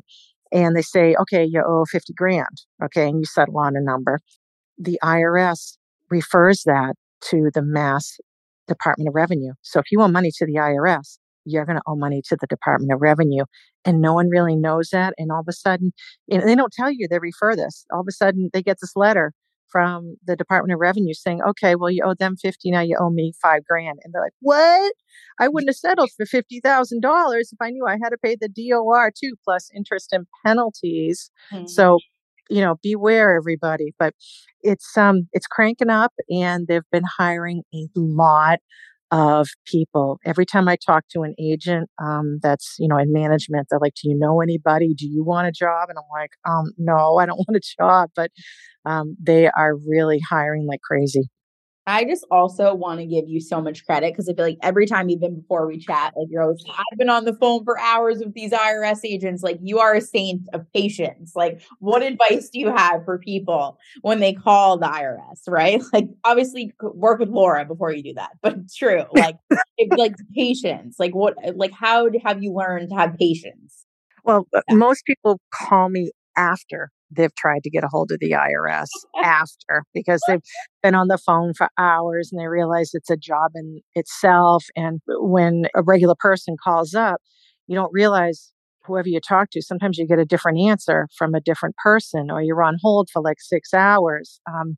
and 0.53 0.77
they 0.77 0.83
say, 0.83 1.17
okay, 1.23 1.45
you 1.45 1.61
owe 1.67 1.85
50 1.91 2.13
grand. 2.13 2.63
Okay. 2.85 3.09
And 3.09 3.19
you 3.19 3.25
settle 3.25 3.59
on 3.59 3.75
a 3.75 3.81
number. 3.81 4.21
The 4.79 4.97
IRS 5.03 5.77
refers 6.09 6.63
that 6.67 6.95
to 7.31 7.51
the 7.53 7.63
Mass 7.63 8.17
Department 8.69 9.09
of 9.09 9.17
Revenue. 9.17 9.55
So 9.63 9.81
if 9.81 9.87
you 9.91 10.01
owe 10.03 10.07
money 10.07 10.31
to 10.37 10.47
the 10.47 10.55
IRS, 10.55 11.19
you're 11.45 11.67
going 11.67 11.79
to 11.79 11.83
owe 11.89 11.97
money 11.97 12.23
to 12.29 12.37
the 12.41 12.47
Department 12.47 12.93
of 12.93 13.01
Revenue. 13.01 13.43
And 13.85 14.01
no 14.01 14.15
one 14.15 14.29
really 14.29 14.55
knows 14.55 14.91
that. 14.93 15.15
And 15.19 15.33
all 15.33 15.41
of 15.41 15.49
a 15.49 15.53
sudden, 15.53 15.91
they 16.29 16.55
don't 16.55 16.73
tell 16.73 16.93
you 16.93 17.09
they 17.09 17.19
refer 17.19 17.57
this. 17.57 17.85
All 17.93 18.03
of 18.03 18.07
a 18.09 18.13
sudden, 18.13 18.51
they 18.53 18.63
get 18.63 18.79
this 18.81 18.95
letter 18.95 19.33
from 19.69 20.17
the 20.27 20.37
Department 20.37 20.73
of 20.73 20.81
Revenue 20.81 21.15
saying, 21.15 21.41
okay, 21.43 21.75
well, 21.75 21.91
you 21.91 22.03
owe 22.05 22.15
them 22.15 22.37
50, 22.37 22.71
now 22.71 22.81
you 22.81 22.97
owe 23.01 23.11
me 23.11 23.33
five 23.41 23.65
grand. 23.65 23.99
And 24.03 24.13
they're 24.13 24.23
like, 24.23 24.33
what? 24.41 24.93
I 25.39 25.49
wouldn't 25.49 25.69
have 25.69 25.77
settled 25.77 26.11
for 26.17 26.25
$50,000 26.25 27.41
if 27.41 27.49
I 27.61 27.71
knew 27.71 27.87
I 27.87 27.99
had 28.03 28.11
to 28.11 28.19
pay 28.23 28.37
the 28.41 28.49
DOR 28.49 29.11
too, 29.11 29.35
plus 29.45 29.71
interest 29.75 30.13
and 30.13 30.27
penalties. 30.45 31.31
Mm-hmm. 31.53 31.67
So, 31.67 31.99
you 32.49 32.61
know, 32.61 32.77
beware 32.83 33.37
everybody, 33.37 33.93
but 33.99 34.15
it's, 34.63 34.97
um, 34.97 35.29
it's 35.33 35.47
cranking 35.47 35.91
up 35.91 36.13
and 36.31 36.67
they've 36.69 36.83
been 36.93 37.05
hiring 37.19 37.63
a 37.75 37.87
lot 37.95 38.61
of 39.13 39.49
people. 39.67 40.19
Every 40.25 40.47
time 40.47 40.69
I 40.69 40.77
talk 40.85 41.05
to 41.11 41.23
an 41.23 41.35
agent 41.39 41.91
um, 42.03 42.39
that's, 42.43 42.77
you 42.79 42.89
know, 42.89 42.99
in 42.99 43.13
management, 43.13 43.69
they're 43.71 43.79
like, 43.81 43.95
Do 44.03 44.09
you 44.11 44.19
know 44.19 44.41
anybody? 44.41 44.95
Do 44.95 45.07
you 45.09 45.25
want 45.25 45.49
a 45.49 45.53
job? 45.53 45.89
And 45.89 45.99
I'm 45.99 46.05
like, 46.13 46.31
um, 46.49 46.73
No, 46.79 47.19
I 47.19 47.27
don't 47.27 47.37
want 47.49 47.57
a 47.57 47.61
job. 47.81 48.11
But 48.17 48.31
um, 48.85 49.17
they 49.23 49.49
are 49.49 49.77
really 49.77 50.21
hiring 50.21 50.67
like 50.67 50.81
crazy. 50.83 51.29
I 51.87 52.05
just 52.05 52.27
also 52.33 52.75
want 52.75 52.99
to 52.99 53.07
give 53.07 53.29
you 53.29 53.41
so 53.41 53.61
much 53.61 53.87
credit 53.87 54.13
because 54.13 54.29
I 54.29 54.35
feel 54.35 54.45
like 54.45 54.59
every 54.61 54.87
time 54.87 55.09
even 55.09 55.41
before 55.41 55.69
we 55.69 55.79
chat, 55.79 56.15
like 56.17 56.27
you're 56.29 56.43
always, 56.43 56.65
I've 56.69 56.99
been 56.99 57.09
on 57.09 57.25
the 57.25 57.35
phone 57.35 57.65
for 57.65 57.79
hours 57.79 58.19
with 58.19 58.35
these 58.35 58.51
IRS 58.51 59.01
agents. 59.05 59.45
Like 59.45 59.59
you 59.63 59.79
are 59.79 59.95
a 59.95 60.01
saint 60.01 60.43
of 60.53 60.67
patience. 60.73 61.33
Like, 61.37 61.63
what 61.79 62.03
advice 62.03 62.51
do 62.51 62.59
you 62.59 62.75
have 62.75 63.05
for 63.05 63.19
people 63.19 63.79
when 64.03 64.19
they 64.19 64.33
call 64.33 64.79
the 64.79 64.87
IRS, 64.87 65.43
right? 65.49 65.83
Like, 65.97 66.09
obviously, 66.25 66.73
work 66.83 67.21
with 67.21 67.31
Laura 67.31 67.65
before 67.65 67.91
you 67.91 68.03
do 68.03 68.15
that, 68.15 68.33
but 68.43 68.57
true. 68.77 69.05
Like, 69.15 69.37
it, 69.79 69.97
like 69.97 70.15
patience. 70.35 70.97
Like, 70.99 71.15
what, 71.15 71.37
like, 71.55 71.73
how 71.73 72.09
have 72.25 72.43
you 72.43 72.53
learned 72.53 72.91
to 72.91 72.97
have 72.97 73.17
patience? 73.17 73.87
Well, 74.25 74.47
uh, 74.55 74.61
yeah. 74.69 74.75
most 74.75 75.07
people 75.07 75.41
call 75.55 75.89
me 75.89 76.11
after 76.37 76.91
they've 77.11 77.35
tried 77.35 77.63
to 77.63 77.71
get 77.71 77.85
a 77.85 77.89
hold 77.89 78.11
of 78.11 78.19
the 78.21 78.33
IRS 78.33 78.89
after 79.23 79.85
because 79.95 80.23
they've 80.27 80.43
been 80.83 80.95
on 80.95 81.09
the 81.09 81.19
phone 81.19 81.55
for 81.55 81.69
hours 81.79 82.31
and 82.33 82.41
they 82.41 82.47
realize 82.47 82.91
it's 82.93 83.11
a 83.11 83.17
job 83.17 83.53
in 83.55 83.81
itself. 83.95 84.65
And 84.77 85.01
when 85.07 85.67
a 85.75 85.83
regular 85.83 86.17
person 86.19 86.57
calls 86.63 86.95
up, 86.95 87.21
you 87.67 87.75
don't 87.75 87.93
realize 87.93 88.53
whoever 88.85 89.09
you 89.09 89.21
talk 89.21 89.51
to, 89.51 89.63
sometimes 89.63 89.99
you 89.99 90.07
get 90.07 90.19
a 90.19 90.25
different 90.25 90.59
answer 90.61 91.09
from 91.17 91.35
a 91.35 91.41
different 91.41 91.77
person 91.77 92.31
or 92.31 92.41
you're 92.41 92.63
on 92.63 92.79
hold 92.83 93.09
for 93.13 93.21
like 93.21 93.41
six 93.41 93.75
hours. 93.75 94.41
Um, 94.49 94.77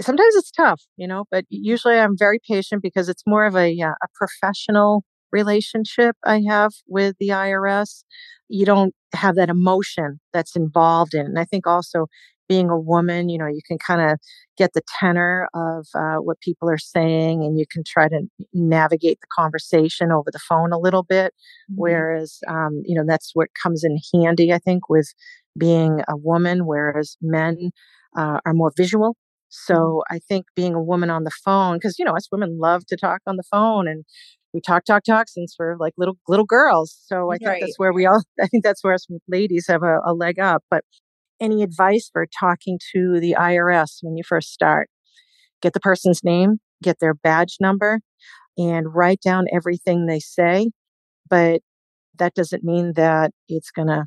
sometimes 0.00 0.34
it's 0.36 0.50
tough, 0.50 0.82
you 0.96 1.06
know, 1.06 1.24
but 1.30 1.44
usually 1.48 1.98
I'm 1.98 2.16
very 2.16 2.38
patient 2.48 2.82
because 2.82 3.08
it's 3.08 3.24
more 3.26 3.44
of 3.44 3.56
a, 3.56 3.80
uh, 3.80 3.90
a 3.90 4.06
professional 4.14 5.04
relationship 5.32 6.16
I 6.24 6.42
have 6.48 6.72
with 6.86 7.16
the 7.18 7.28
IRS. 7.28 8.04
You 8.48 8.66
don't 8.66 8.94
have 9.14 9.36
that 9.36 9.48
emotion 9.48 10.20
that's 10.32 10.56
involved 10.56 11.14
in. 11.14 11.26
And 11.26 11.38
I 11.38 11.44
think 11.44 11.66
also 11.66 12.06
being 12.48 12.68
a 12.68 12.78
woman, 12.78 13.28
you 13.28 13.38
know, 13.38 13.46
you 13.46 13.60
can 13.64 13.78
kind 13.78 14.10
of 14.10 14.18
get 14.58 14.72
the 14.74 14.82
tenor 14.98 15.48
of 15.54 15.86
uh, 15.94 16.16
what 16.16 16.40
people 16.40 16.68
are 16.68 16.78
saying 16.78 17.44
and 17.44 17.56
you 17.56 17.64
can 17.70 17.84
try 17.86 18.08
to 18.08 18.22
navigate 18.52 19.20
the 19.20 19.28
conversation 19.32 20.10
over 20.10 20.30
the 20.32 20.40
phone 20.40 20.72
a 20.72 20.78
little 20.78 21.04
bit. 21.04 21.32
Mm-hmm. 21.70 21.80
Whereas, 21.80 22.38
um, 22.48 22.82
you 22.84 22.96
know, 22.96 23.04
that's 23.06 23.30
what 23.34 23.48
comes 23.62 23.84
in 23.84 23.98
handy, 24.12 24.52
I 24.52 24.58
think, 24.58 24.88
with 24.88 25.14
being 25.56 26.00
a 26.08 26.16
woman, 26.16 26.66
whereas 26.66 27.16
men 27.22 27.70
uh, 28.18 28.40
are 28.44 28.52
more 28.52 28.72
visual. 28.76 29.16
So 29.48 29.74
mm-hmm. 29.74 30.16
I 30.16 30.18
think 30.18 30.46
being 30.56 30.74
a 30.74 30.82
woman 30.82 31.08
on 31.08 31.22
the 31.22 31.30
phone, 31.30 31.76
because, 31.76 32.00
you 32.00 32.04
know, 32.04 32.16
us 32.16 32.28
women 32.32 32.58
love 32.58 32.84
to 32.86 32.96
talk 32.96 33.20
on 33.28 33.36
the 33.36 33.44
phone 33.44 33.86
and 33.86 34.04
we 34.52 34.60
talk 34.60 34.84
talk 34.84 35.04
talk 35.04 35.28
since 35.28 35.54
we're 35.58 35.76
like 35.76 35.94
little 35.96 36.18
little 36.28 36.44
girls. 36.44 36.96
So 37.06 37.30
i 37.30 37.38
think 37.38 37.60
that's 37.60 37.78
where 37.78 37.92
we 37.92 38.06
all 38.06 38.22
i 38.40 38.46
think 38.46 38.64
that's 38.64 38.82
where 38.82 38.94
us 38.94 39.06
ladies 39.28 39.66
have 39.68 39.82
a, 39.82 40.00
a 40.04 40.14
leg 40.14 40.38
up. 40.38 40.64
But 40.70 40.84
any 41.40 41.62
advice 41.62 42.10
for 42.12 42.26
talking 42.38 42.78
to 42.92 43.18
the 43.20 43.34
irs 43.38 43.98
when 44.02 44.16
you 44.16 44.22
first 44.26 44.52
start? 44.52 44.88
Get 45.62 45.72
the 45.72 45.80
person's 45.80 46.22
name 46.24 46.58
get 46.82 46.98
their 47.00 47.14
badge 47.14 47.56
number 47.60 48.00
and 48.56 48.94
write 48.94 49.20
down 49.20 49.46
everything 49.52 50.06
they 50.06 50.20
say. 50.20 50.70
But 51.28 51.60
that 52.18 52.34
doesn't 52.34 52.64
mean 52.64 52.94
that 52.94 53.30
it's 53.48 53.70
going 53.70 53.88
to 53.88 54.04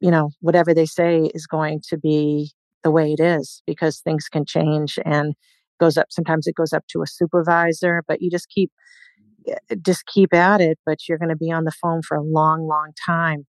you 0.00 0.10
know 0.10 0.30
whatever 0.40 0.74
they 0.74 0.86
say 0.86 1.30
is 1.34 1.46
going 1.46 1.80
to 1.88 1.96
be 1.96 2.52
the 2.82 2.90
way 2.90 3.12
it 3.12 3.20
is 3.20 3.62
because 3.66 4.00
things 4.00 4.28
can 4.28 4.44
change 4.44 4.98
and 5.04 5.34
goes 5.80 5.96
up 5.96 6.06
sometimes 6.10 6.46
it 6.46 6.54
goes 6.54 6.72
up 6.72 6.84
to 6.88 7.02
a 7.02 7.06
supervisor 7.06 8.02
but 8.06 8.20
you 8.20 8.30
just 8.30 8.48
keep 8.50 8.70
Uh, 9.50 9.76
just 9.82 10.06
keep 10.06 10.34
at 10.34 10.60
it, 10.60 10.78
but 10.86 11.08
you're 11.08 11.18
going 11.18 11.30
to 11.30 11.36
be 11.36 11.50
on 11.50 11.64
the 11.64 11.72
phone 11.72 12.02
for 12.02 12.16
a 12.16 12.22
long, 12.22 12.66
long 12.66 12.92
time. 13.06 13.46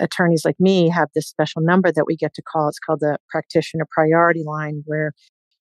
attorneys 0.00 0.44
like 0.44 0.58
me 0.58 0.88
have 0.88 1.08
this 1.14 1.28
special 1.28 1.62
number 1.62 1.92
that 1.92 2.06
we 2.06 2.16
get 2.16 2.34
to 2.34 2.42
call. 2.42 2.68
It's 2.68 2.78
called 2.78 3.00
the 3.00 3.18
practitioner 3.28 3.86
priority 3.90 4.42
line, 4.44 4.82
where 4.86 5.12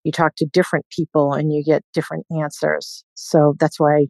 you 0.04 0.12
talk 0.12 0.36
to 0.38 0.46
different 0.46 0.86
people 0.90 1.34
and 1.34 1.52
you 1.54 1.64
get 1.64 1.84
different 1.94 2.26
answers. 2.32 3.04
So 3.16 3.56
that's 3.60 3.80
why 3.80 4.08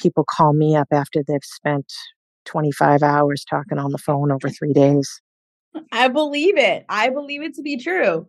people 0.00 0.24
call 0.28 0.52
me 0.52 0.76
up 0.76 0.88
after 0.92 1.22
they've 1.26 1.40
spent 1.42 1.92
25 2.46 3.02
hours 3.02 3.44
talking 3.48 3.78
on 3.78 3.92
the 3.92 3.98
phone 3.98 4.32
over 4.32 4.48
three 4.58 4.72
days. 4.72 5.20
I 5.92 6.08
believe 6.08 6.58
it. 6.58 6.84
I 6.88 7.10
believe 7.10 7.42
it 7.42 7.54
to 7.54 7.62
be 7.62 7.76
true. 7.76 8.26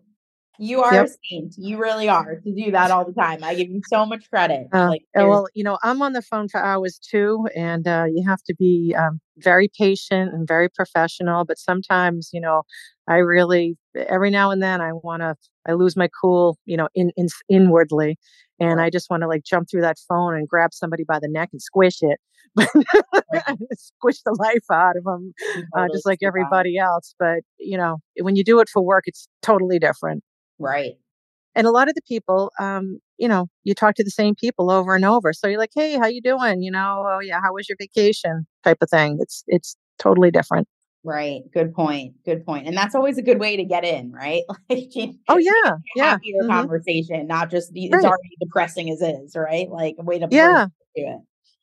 You 0.59 0.83
are 0.83 0.93
yep. 0.93 1.07
a 1.07 1.09
saint. 1.29 1.55
You 1.57 1.77
really 1.79 2.07
are 2.07 2.35
to 2.35 2.53
do 2.53 2.71
that 2.71 2.91
all 2.91 3.05
the 3.05 3.13
time. 3.13 3.43
I 3.43 3.55
give 3.55 3.69
you 3.69 3.81
so 3.87 4.05
much 4.05 4.29
credit. 4.29 4.67
Uh, 4.73 4.89
like, 4.89 5.03
well, 5.15 5.47
you 5.55 5.63
know, 5.63 5.79
I'm 5.81 6.01
on 6.01 6.13
the 6.13 6.21
phone 6.21 6.49
for 6.49 6.61
hours 6.61 6.99
too, 6.99 7.47
and 7.55 7.87
uh, 7.87 8.05
you 8.07 8.23
have 8.27 8.43
to 8.43 8.55
be 8.55 8.93
um, 8.97 9.19
very 9.37 9.71
patient 9.75 10.33
and 10.33 10.47
very 10.47 10.69
professional. 10.69 11.45
But 11.45 11.57
sometimes, 11.57 12.29
you 12.31 12.41
know, 12.41 12.63
I 13.07 13.15
really 13.15 13.77
every 13.95 14.29
now 14.29 14.51
and 14.51 14.61
then 14.61 14.81
I 14.81 14.93
want 14.93 15.21
to 15.21 15.35
I 15.67 15.73
lose 15.73 15.95
my 15.95 16.09
cool, 16.21 16.57
you 16.65 16.77
know, 16.77 16.89
in, 16.95 17.11
in 17.17 17.27
inwardly, 17.49 18.17
and 18.61 18.79
I 18.79 18.91
just 18.91 19.09
want 19.09 19.21
to 19.21 19.27
like 19.27 19.43
jump 19.43 19.69
through 19.69 19.81
that 19.81 19.97
phone 20.07 20.35
and 20.35 20.47
grab 20.47 20.71
somebody 20.71 21.03
by 21.03 21.17
the 21.19 21.27
neck 21.27 21.49
and 21.51 21.59
squish 21.61 21.97
it, 22.01 22.19
squish 23.75 24.21
the 24.23 24.37
life 24.39 24.65
out 24.71 24.95
of 24.95 25.03
them, 25.03 25.33
uh, 25.75 25.87
just 25.91 26.05
like 26.05 26.19
everybody 26.23 26.77
else. 26.77 27.15
But 27.17 27.39
you 27.57 27.75
know, 27.75 27.97
when 28.19 28.35
you 28.35 28.43
do 28.43 28.59
it 28.59 28.69
for 28.69 28.81
work, 28.83 29.05
it's 29.07 29.27
totally 29.41 29.79
different. 29.79 30.23
Right. 30.59 30.93
And 31.55 31.65
a 31.65 31.71
lot 31.71 31.89
of 31.89 31.95
the 31.95 32.03
people, 32.07 32.51
um, 32.59 32.99
you 33.17 33.27
know, 33.27 33.47
you 33.63 33.73
talk 33.73 33.95
to 33.95 34.03
the 34.03 34.11
same 34.11 34.35
people 34.35 34.69
over 34.69 34.95
and 34.95 35.03
over. 35.03 35.33
So 35.33 35.47
you're 35.47 35.59
like, 35.59 35.71
"Hey, 35.73 35.97
how 35.97 36.05
you 36.05 36.21
doing?" 36.21 36.61
You 36.61 36.71
know, 36.71 37.03
"Oh 37.07 37.19
yeah, 37.19 37.41
how 37.41 37.53
was 37.53 37.67
your 37.67 37.77
vacation?" 37.79 38.45
type 38.63 38.77
of 38.81 38.91
thing. 38.91 39.17
It's 39.19 39.43
it's 39.47 39.75
totally 39.97 40.29
different. 40.29 40.67
Right. 41.03 41.41
Good 41.51 41.73
point. 41.73 42.13
Good 42.25 42.45
point. 42.45 42.67
And 42.67 42.77
that's 42.77 42.93
always 42.93 43.17
a 43.17 43.23
good 43.23 43.39
way 43.39 43.57
to 43.57 43.63
get 43.63 43.83
in, 43.83 44.11
right? 44.11 44.43
like, 44.69 44.91
oh 45.27 45.37
yeah, 45.37 45.71
yeah. 45.95 46.17
Mm-hmm. 46.17 46.47
conversation, 46.47 47.25
not 47.25 47.49
just 47.49 47.73
the, 47.73 47.85
it's 47.85 47.95
right. 47.95 48.05
already 48.05 48.35
depressing 48.39 48.89
as 48.91 49.01
is, 49.01 49.35
right? 49.35 49.69
Like 49.69 49.95
a 49.99 50.03
way 50.03 50.19
to 50.19 50.27
yeah. 50.29 50.67
do 50.95 51.03
it. 51.03 51.19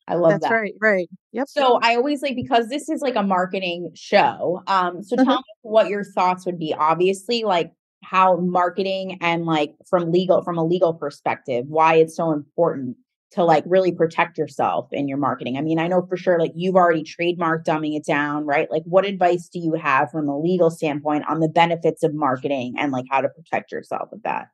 I 0.09 0.15
love 0.15 0.31
That's 0.31 0.49
that. 0.49 0.53
right, 0.53 0.73
right. 0.81 1.07
Yep. 1.33 1.47
So 1.49 1.79
I 1.83 1.95
always 1.95 2.23
like 2.23 2.35
because 2.35 2.67
this 2.67 2.89
is 2.89 2.99
like 3.01 3.15
a 3.15 3.21
marketing 3.21 3.91
show. 3.93 4.63
Um, 4.65 5.03
so 5.03 5.15
mm-hmm. 5.15 5.25
tell 5.25 5.37
me 5.37 5.43
what 5.61 5.87
your 5.87 6.03
thoughts 6.03 6.45
would 6.47 6.57
be. 6.57 6.73
Obviously, 6.73 7.43
like 7.43 7.71
how 8.03 8.37
marketing 8.37 9.19
and 9.21 9.45
like 9.45 9.75
from 9.87 10.11
legal 10.11 10.43
from 10.43 10.57
a 10.57 10.65
legal 10.65 10.95
perspective, 10.95 11.65
why 11.67 11.95
it's 11.95 12.15
so 12.15 12.31
important 12.31 12.97
to 13.31 13.43
like 13.43 13.63
really 13.67 13.91
protect 13.91 14.37
yourself 14.37 14.87
in 14.91 15.07
your 15.07 15.17
marketing? 15.17 15.57
I 15.57 15.61
mean, 15.61 15.79
I 15.79 15.87
know 15.87 16.05
for 16.07 16.17
sure 16.17 16.39
like 16.39 16.51
you've 16.55 16.75
already 16.75 17.03
trademarked 17.03 17.65
dumbing 17.65 17.95
it 17.95 18.05
down, 18.05 18.45
right? 18.45 18.69
Like 18.71 18.83
what 18.85 19.05
advice 19.05 19.49
do 19.49 19.59
you 19.59 19.73
have 19.73 20.11
from 20.11 20.27
a 20.27 20.39
legal 20.39 20.69
standpoint 20.69 21.25
on 21.29 21.39
the 21.39 21.49
benefits 21.49 22.03
of 22.03 22.13
marketing 22.13 22.75
and 22.77 22.91
like 22.91 23.05
how 23.09 23.21
to 23.21 23.29
protect 23.29 23.71
yourself 23.71 24.09
with 24.11 24.23
that? 24.23 24.47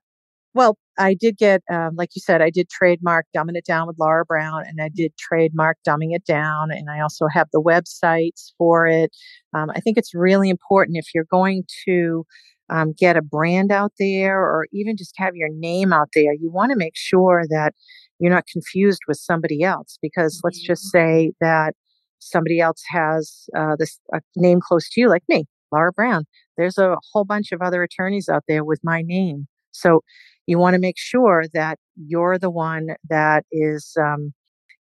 Well, 0.53 0.77
I 0.97 1.15
did 1.15 1.37
get, 1.37 1.63
um, 1.69 1.95
like 1.97 2.11
you 2.15 2.21
said, 2.21 2.41
I 2.41 2.49
did 2.49 2.69
trademark 2.69 3.25
Dumbing 3.35 3.57
It 3.57 3.65
Down 3.65 3.87
with 3.87 3.97
Laura 3.99 4.23
Brown, 4.23 4.63
and 4.65 4.81
I 4.81 4.87
did 4.87 5.11
trademark 5.17 5.77
Dumbing 5.85 6.15
It 6.15 6.23
Down, 6.23 6.71
and 6.71 6.89
I 6.89 7.01
also 7.01 7.27
have 7.27 7.49
the 7.51 7.61
websites 7.61 8.53
for 8.57 8.87
it. 8.87 9.11
Um, 9.53 9.69
I 9.75 9.81
think 9.81 9.97
it's 9.97 10.15
really 10.15 10.49
important 10.49 10.97
if 10.97 11.07
you're 11.13 11.27
going 11.29 11.63
to 11.85 12.25
um, 12.69 12.93
get 12.97 13.17
a 13.17 13.21
brand 13.21 13.71
out 13.71 13.91
there 13.99 14.39
or 14.39 14.65
even 14.73 14.97
just 14.97 15.13
have 15.17 15.35
your 15.35 15.49
name 15.49 15.93
out 15.93 16.09
there, 16.15 16.33
you 16.33 16.49
want 16.49 16.71
to 16.71 16.77
make 16.77 16.95
sure 16.95 17.43
that 17.49 17.73
you're 18.19 18.33
not 18.33 18.45
confused 18.51 19.01
with 19.07 19.17
somebody 19.17 19.63
else 19.63 19.97
because 20.01 20.41
let's 20.43 20.61
just 20.61 20.91
say 20.91 21.31
that 21.41 21.73
somebody 22.19 22.59
else 22.59 22.81
has 22.89 23.45
uh, 23.57 23.75
this 23.77 23.99
name 24.35 24.59
close 24.61 24.89
to 24.89 25.01
you 25.01 25.09
like 25.09 25.23
me 25.29 25.45
laura 25.71 25.91
brown. 25.91 26.25
There's 26.57 26.77
a 26.77 26.95
whole 27.11 27.25
bunch 27.25 27.51
of 27.51 27.61
other 27.61 27.83
attorneys 27.83 28.29
out 28.29 28.43
there 28.47 28.63
with 28.63 28.79
my 28.83 29.01
name. 29.01 29.47
So 29.71 30.01
you 30.47 30.57
want 30.57 30.75
to 30.75 30.79
make 30.79 30.97
sure 30.97 31.45
that 31.53 31.79
you're 31.95 32.37
the 32.37 32.49
one 32.49 32.95
that 33.09 33.45
is 33.51 33.93
um, 33.99 34.33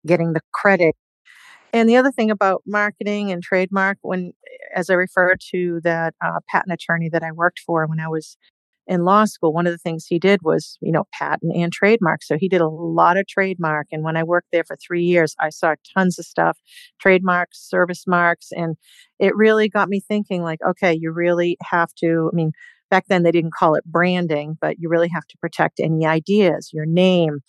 getting 0.05 0.33
the 0.33 0.41
credit. 0.53 0.95
And 1.73 1.89
the 1.89 1.97
other 1.97 2.11
thing 2.11 2.31
about 2.31 2.63
marketing 2.65 3.31
and 3.31 3.43
trademark 3.43 3.97
when 4.01 4.31
as 4.73 4.89
i 4.89 4.93
refer 4.93 5.35
to 5.51 5.79
that 5.83 6.13
uh, 6.23 6.39
patent 6.49 6.73
attorney 6.73 7.09
that 7.09 7.23
i 7.23 7.31
worked 7.31 7.59
for 7.59 7.85
when 7.87 7.99
i 7.99 8.07
was 8.07 8.37
in 8.87 9.03
law 9.03 9.25
school, 9.25 9.53
one 9.53 9.65
of 9.65 9.73
the 9.73 9.79
things 9.79 10.05
he 10.07 10.19
did 10.19 10.41
was, 10.43 10.77
you 10.81 10.91
know, 10.91 11.05
patent 11.11 11.55
and 11.55 11.71
trademark. 11.71 12.23
So 12.23 12.37
he 12.39 12.47
did 12.47 12.61
a 12.61 12.69
lot 12.69 13.17
of 13.17 13.27
trademark. 13.27 13.87
And 13.91 14.03
when 14.03 14.15
I 14.15 14.23
worked 14.23 14.49
there 14.51 14.63
for 14.63 14.77
three 14.77 15.03
years, 15.03 15.35
I 15.39 15.49
saw 15.49 15.75
tons 15.97 16.19
of 16.19 16.25
stuff, 16.25 16.57
trademarks, 16.99 17.67
service 17.67 18.03
marks. 18.07 18.49
And 18.51 18.75
it 19.19 19.35
really 19.35 19.69
got 19.69 19.89
me 19.89 20.01
thinking 20.07 20.43
like, 20.43 20.59
okay, 20.67 20.95
you 20.99 21.11
really 21.11 21.57
have 21.63 21.89
to, 21.99 22.29
I 22.31 22.35
mean, 22.35 22.51
back 22.91 23.05
then 23.07 23.23
they 23.23 23.31
didn't 23.31 23.53
call 23.53 23.75
it 23.75 23.85
branding, 23.85 24.57
but 24.61 24.75
you 24.77 24.89
really 24.89 25.09
have 25.09 25.25
to 25.27 25.37
protect 25.39 25.79
any 25.79 26.05
ideas, 26.05 26.69
your 26.71 26.85
name. 26.85 27.39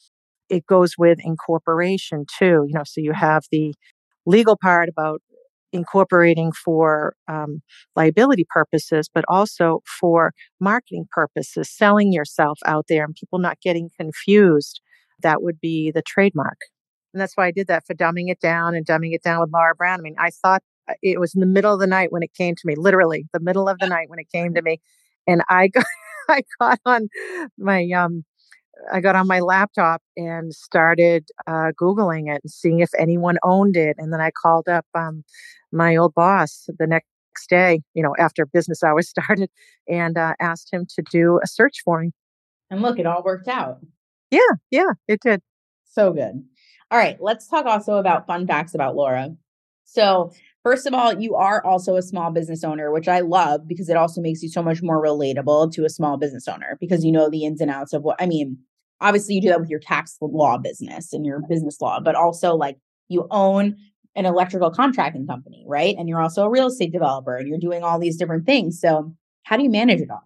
It 0.49 0.65
goes 0.67 0.95
with 0.97 1.19
incorporation 1.23 2.25
too, 2.39 2.65
you 2.67 2.73
know, 2.75 2.85
so 2.85 3.01
you 3.01 3.13
have 3.13 3.45
the 3.51 3.75
legal 4.25 4.57
part 4.61 4.89
about 4.89 5.23
incorporating 5.77 6.53
for 6.53 7.15
um, 7.29 7.63
liability 7.95 8.47
purposes, 8.51 9.09
but 9.13 9.25
also 9.29 9.83
for 10.01 10.33
marketing 10.61 11.07
purposes, 11.11 11.71
selling 11.71 12.13
yourself 12.13 12.59
out 12.67 12.87
there 12.89 13.05
and 13.05 13.15
people 13.15 13.39
not 13.39 13.61
getting 13.61 13.91
confused. 13.99 14.81
That 15.23 15.43
would 15.43 15.61
be 15.61 15.91
the 15.93 16.03
trademark. 16.03 16.59
And 17.15 17.21
that's 17.21 17.37
why 17.37 17.47
I 17.47 17.51
did 17.51 17.69
that 17.69 17.87
for 17.87 17.95
dumbing 17.95 18.31
it 18.31 18.41
down 18.41 18.75
and 18.75 18.85
dumbing 18.85 19.15
it 19.15 19.23
down 19.23 19.41
with 19.41 19.51
Laura 19.53 19.75
Brown. 19.75 20.01
I 20.01 20.03
mean, 20.03 20.17
I 20.19 20.31
thought 20.31 20.63
uh, 20.89 20.95
it 21.03 21.19
was 21.19 21.35
in 21.35 21.41
the 21.41 21.47
middle 21.47 21.73
of 21.73 21.81
the 21.81 21.87
night 21.87 22.13
when 22.13 22.23
it 22.23 22.35
came 22.35 22.55
to 22.55 22.63
me, 22.65 22.75
literally 22.77 23.25
the 23.33 23.41
middle 23.41 23.69
of 23.69 23.79
the 23.79 23.87
night 23.87 24.11
when 24.11 24.19
it 24.19 24.29
came 24.31 24.53
to 24.55 24.63
me. 24.63 24.81
And 25.27 25.43
I 25.49 25.69
got, 25.75 25.87
I 26.29 26.43
got 26.61 26.81
on 26.85 27.09
my 27.57 27.89
um, 27.91 28.25
I 28.93 29.01
got 29.01 29.17
on 29.17 29.27
my 29.27 29.41
laptop 29.41 30.03
and 30.17 30.55
started 30.55 31.29
uh, 31.47 31.73
Googling 31.81 32.33
it 32.35 32.41
and 32.43 32.51
seeing 32.51 32.81
if 32.81 32.91
anyone 32.99 33.39
owned 33.43 33.77
it. 33.77 33.97
And 33.99 34.13
then 34.13 34.21
I 34.21 34.31
called 34.31 34.69
up 34.69 34.87
um, 34.95 35.25
my 35.73 35.97
old 35.97 36.15
boss 36.15 36.69
the 36.79 36.87
next 36.87 37.05
day, 37.49 37.81
you 37.95 38.03
know, 38.03 38.15
after 38.19 38.47
business 38.47 38.83
hours 38.85 39.09
started, 39.09 39.51
and 39.89 40.17
uh, 40.17 40.35
asked 40.41 40.73
him 40.73 40.87
to 40.97 41.03
do 41.11 41.41
a 41.43 41.47
search 41.47 41.83
for 41.85 42.01
me. 42.01 42.13
And 42.71 42.83
look, 42.83 42.99
it 42.99 43.07
all 43.07 43.23
worked 43.23 43.49
out. 43.49 43.79
Yeah, 44.31 44.41
yeah, 44.71 44.93
it 45.07 45.21
did. 45.21 45.41
So 45.85 46.13
good. 46.13 46.45
All 46.91 46.99
right, 46.99 47.17
let's 47.21 47.49
talk 47.49 47.67
also 47.67 47.95
about 47.95 48.27
fun 48.27 48.47
facts 48.47 48.75
about 48.75 48.97
Laura. 48.97 49.37
So, 49.85 50.33
first 50.67 50.85
of 50.85 50.93
all, 50.93 51.13
you 51.13 51.37
are 51.37 51.65
also 51.65 51.95
a 51.95 52.03
small 52.03 52.33
business 52.33 52.65
owner, 52.65 52.91
which 52.91 53.07
I 53.07 53.21
love 53.21 53.69
because 53.69 53.89
it 53.89 53.97
also 53.97 54.21
makes 54.21 54.43
you 54.43 54.49
so 54.49 54.65
much 54.65 54.83
more 54.83 55.01
relatable 55.01 55.73
to 55.75 55.85
a 55.85 55.89
small 55.89 56.17
business 56.17 56.49
owner 56.49 56.77
because 56.81 57.05
you 57.05 57.13
know 57.13 57.31
the 57.31 57.45
ins 57.45 57.61
and 57.61 57.71
outs 57.71 57.93
of 57.93 58.03
what 58.03 58.21
I 58.21 58.27
mean. 58.27 58.59
Obviously, 59.01 59.37
you 59.37 59.43
do 59.43 59.49
that 59.51 59.61
with 59.61 59.71
your 59.71 59.79
tax 59.79 60.17
law 60.21 60.59
business 60.59 61.13
and 61.13 61.25
your 61.25 61.41
business 61.49 61.81
law, 61.81 62.01
but 62.01 62.17
also 62.17 62.57
like 62.57 62.79
you 63.09 63.29
own 63.31 63.77
an 64.17 64.27
electrical 64.27 64.73
contracting 64.73 65.25
company, 65.25 65.65
right? 65.69 65.95
And 65.97 66.09
you're 66.09 66.21
also 66.21 66.43
a 66.43 66.51
real 66.51 66.67
estate 66.67 66.91
developer 66.91 67.37
and 67.37 67.47
you're 67.47 67.59
doing 67.59 67.85
all 67.85 68.01
these 68.01 68.17
different 68.17 68.45
things. 68.45 68.81
So, 68.81 69.15
how 69.45 69.57
do 69.57 69.63
you 69.63 69.71
manage 69.71 70.01
it 70.01 70.11
all? 70.11 70.25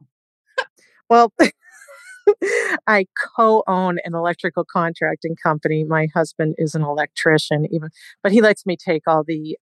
well, 1.10 1.34
I 2.86 3.04
co-own 3.36 3.98
an 4.04 4.14
electrical 4.14 4.64
contracting 4.64 5.36
company. 5.42 5.84
My 5.84 6.08
husband 6.14 6.54
is 6.56 6.74
an 6.74 6.82
electrician, 6.82 7.66
even, 7.70 7.90
but 8.22 8.32
he 8.32 8.40
lets 8.40 8.64
me 8.64 8.78
take 8.78 9.02
all 9.06 9.22
the 9.22 9.58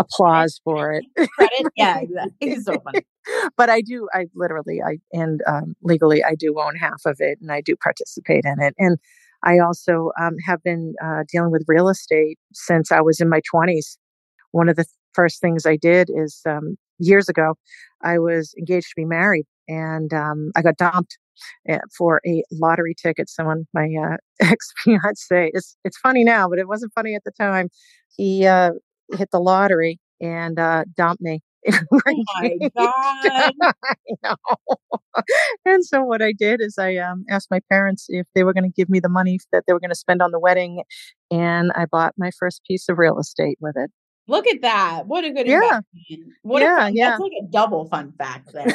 applause 0.00 0.60
for 0.64 0.92
it. 0.92 1.04
Credit, 1.16 1.72
yeah, 1.76 2.00
exactly. 2.00 2.34
It's 2.40 2.64
so 2.64 2.80
funny. 2.80 3.02
but 3.56 3.70
I 3.70 3.80
do, 3.80 4.08
I 4.12 4.26
literally, 4.34 4.80
I 4.82 4.98
and 5.12 5.40
um, 5.46 5.74
legally, 5.82 6.24
I 6.24 6.34
do 6.34 6.58
own 6.60 6.76
half 6.76 7.02
of 7.06 7.16
it, 7.20 7.38
and 7.40 7.52
I 7.52 7.60
do 7.60 7.76
participate 7.76 8.44
in 8.44 8.60
it. 8.60 8.74
And 8.78 8.98
I 9.44 9.58
also 9.58 10.10
um, 10.20 10.36
have 10.46 10.62
been 10.62 10.94
uh, 11.02 11.24
dealing 11.30 11.50
with 11.50 11.64
real 11.66 11.88
estate 11.88 12.38
since 12.52 12.92
I 12.92 13.00
was 13.00 13.20
in 13.20 13.28
my 13.28 13.40
20s. 13.52 13.96
One 14.52 14.68
of 14.68 14.76
the 14.76 14.84
first 15.14 15.40
things 15.40 15.66
I 15.66 15.76
did 15.76 16.10
is 16.14 16.40
um, 16.46 16.76
years 16.98 17.28
ago, 17.28 17.54
I 18.02 18.18
was 18.18 18.54
engaged 18.58 18.88
to 18.88 18.94
be 18.96 19.04
married 19.04 19.46
and 19.68 20.12
um, 20.12 20.50
I 20.56 20.62
got 20.62 20.76
dumped 20.76 21.18
eh, 21.68 21.78
for 21.96 22.20
a 22.26 22.42
lottery 22.52 22.94
ticket. 23.00 23.28
Someone, 23.30 23.66
my 23.72 23.88
uh, 24.02 24.16
ex 24.40 24.72
fiance, 24.84 25.50
it's, 25.54 25.76
it's 25.84 25.98
funny 25.98 26.24
now, 26.24 26.48
but 26.48 26.58
it 26.58 26.68
wasn't 26.68 26.92
funny 26.94 27.14
at 27.14 27.24
the 27.24 27.32
time. 27.32 27.68
He 28.16 28.46
uh, 28.46 28.72
hit 29.16 29.30
the 29.30 29.40
lottery 29.40 29.98
and 30.20 30.58
uh, 30.58 30.84
dumped 30.96 31.22
me. 31.22 31.40
oh 31.70 32.00
my 32.02 32.14
god! 32.76 32.94
I 33.26 33.52
know. 34.22 34.36
and 35.66 35.84
so 35.84 36.02
what 36.02 36.22
I 36.22 36.32
did 36.32 36.60
is 36.62 36.78
I 36.78 36.96
um, 36.96 37.24
asked 37.28 37.48
my 37.50 37.60
parents 37.70 38.06
if 38.08 38.26
they 38.34 38.44
were 38.44 38.54
going 38.54 38.64
to 38.64 38.74
give 38.74 38.88
me 38.88 38.98
the 38.98 39.10
money 39.10 39.38
that 39.52 39.64
they 39.66 39.74
were 39.74 39.80
going 39.80 39.90
to 39.90 39.96
spend 39.96 40.22
on 40.22 40.30
the 40.30 40.38
wedding, 40.38 40.82
and 41.30 41.70
I 41.74 41.84
bought 41.84 42.14
my 42.16 42.30
first 42.38 42.62
piece 42.66 42.88
of 42.88 42.96
real 42.96 43.18
estate 43.18 43.58
with 43.60 43.76
it. 43.76 43.90
Look 44.26 44.46
at 44.46 44.62
that! 44.62 45.06
What 45.06 45.24
a 45.24 45.32
good 45.32 45.46
yeah. 45.46 45.56
investment! 45.56 46.32
What 46.42 46.62
yeah, 46.62 46.76
a 46.76 46.80
fun, 46.80 46.96
yeah. 46.96 47.10
That's 47.10 47.20
like 47.20 47.32
a 47.42 47.46
double 47.50 47.88
fun 47.88 48.12
fact 48.16 48.52
there. 48.54 48.74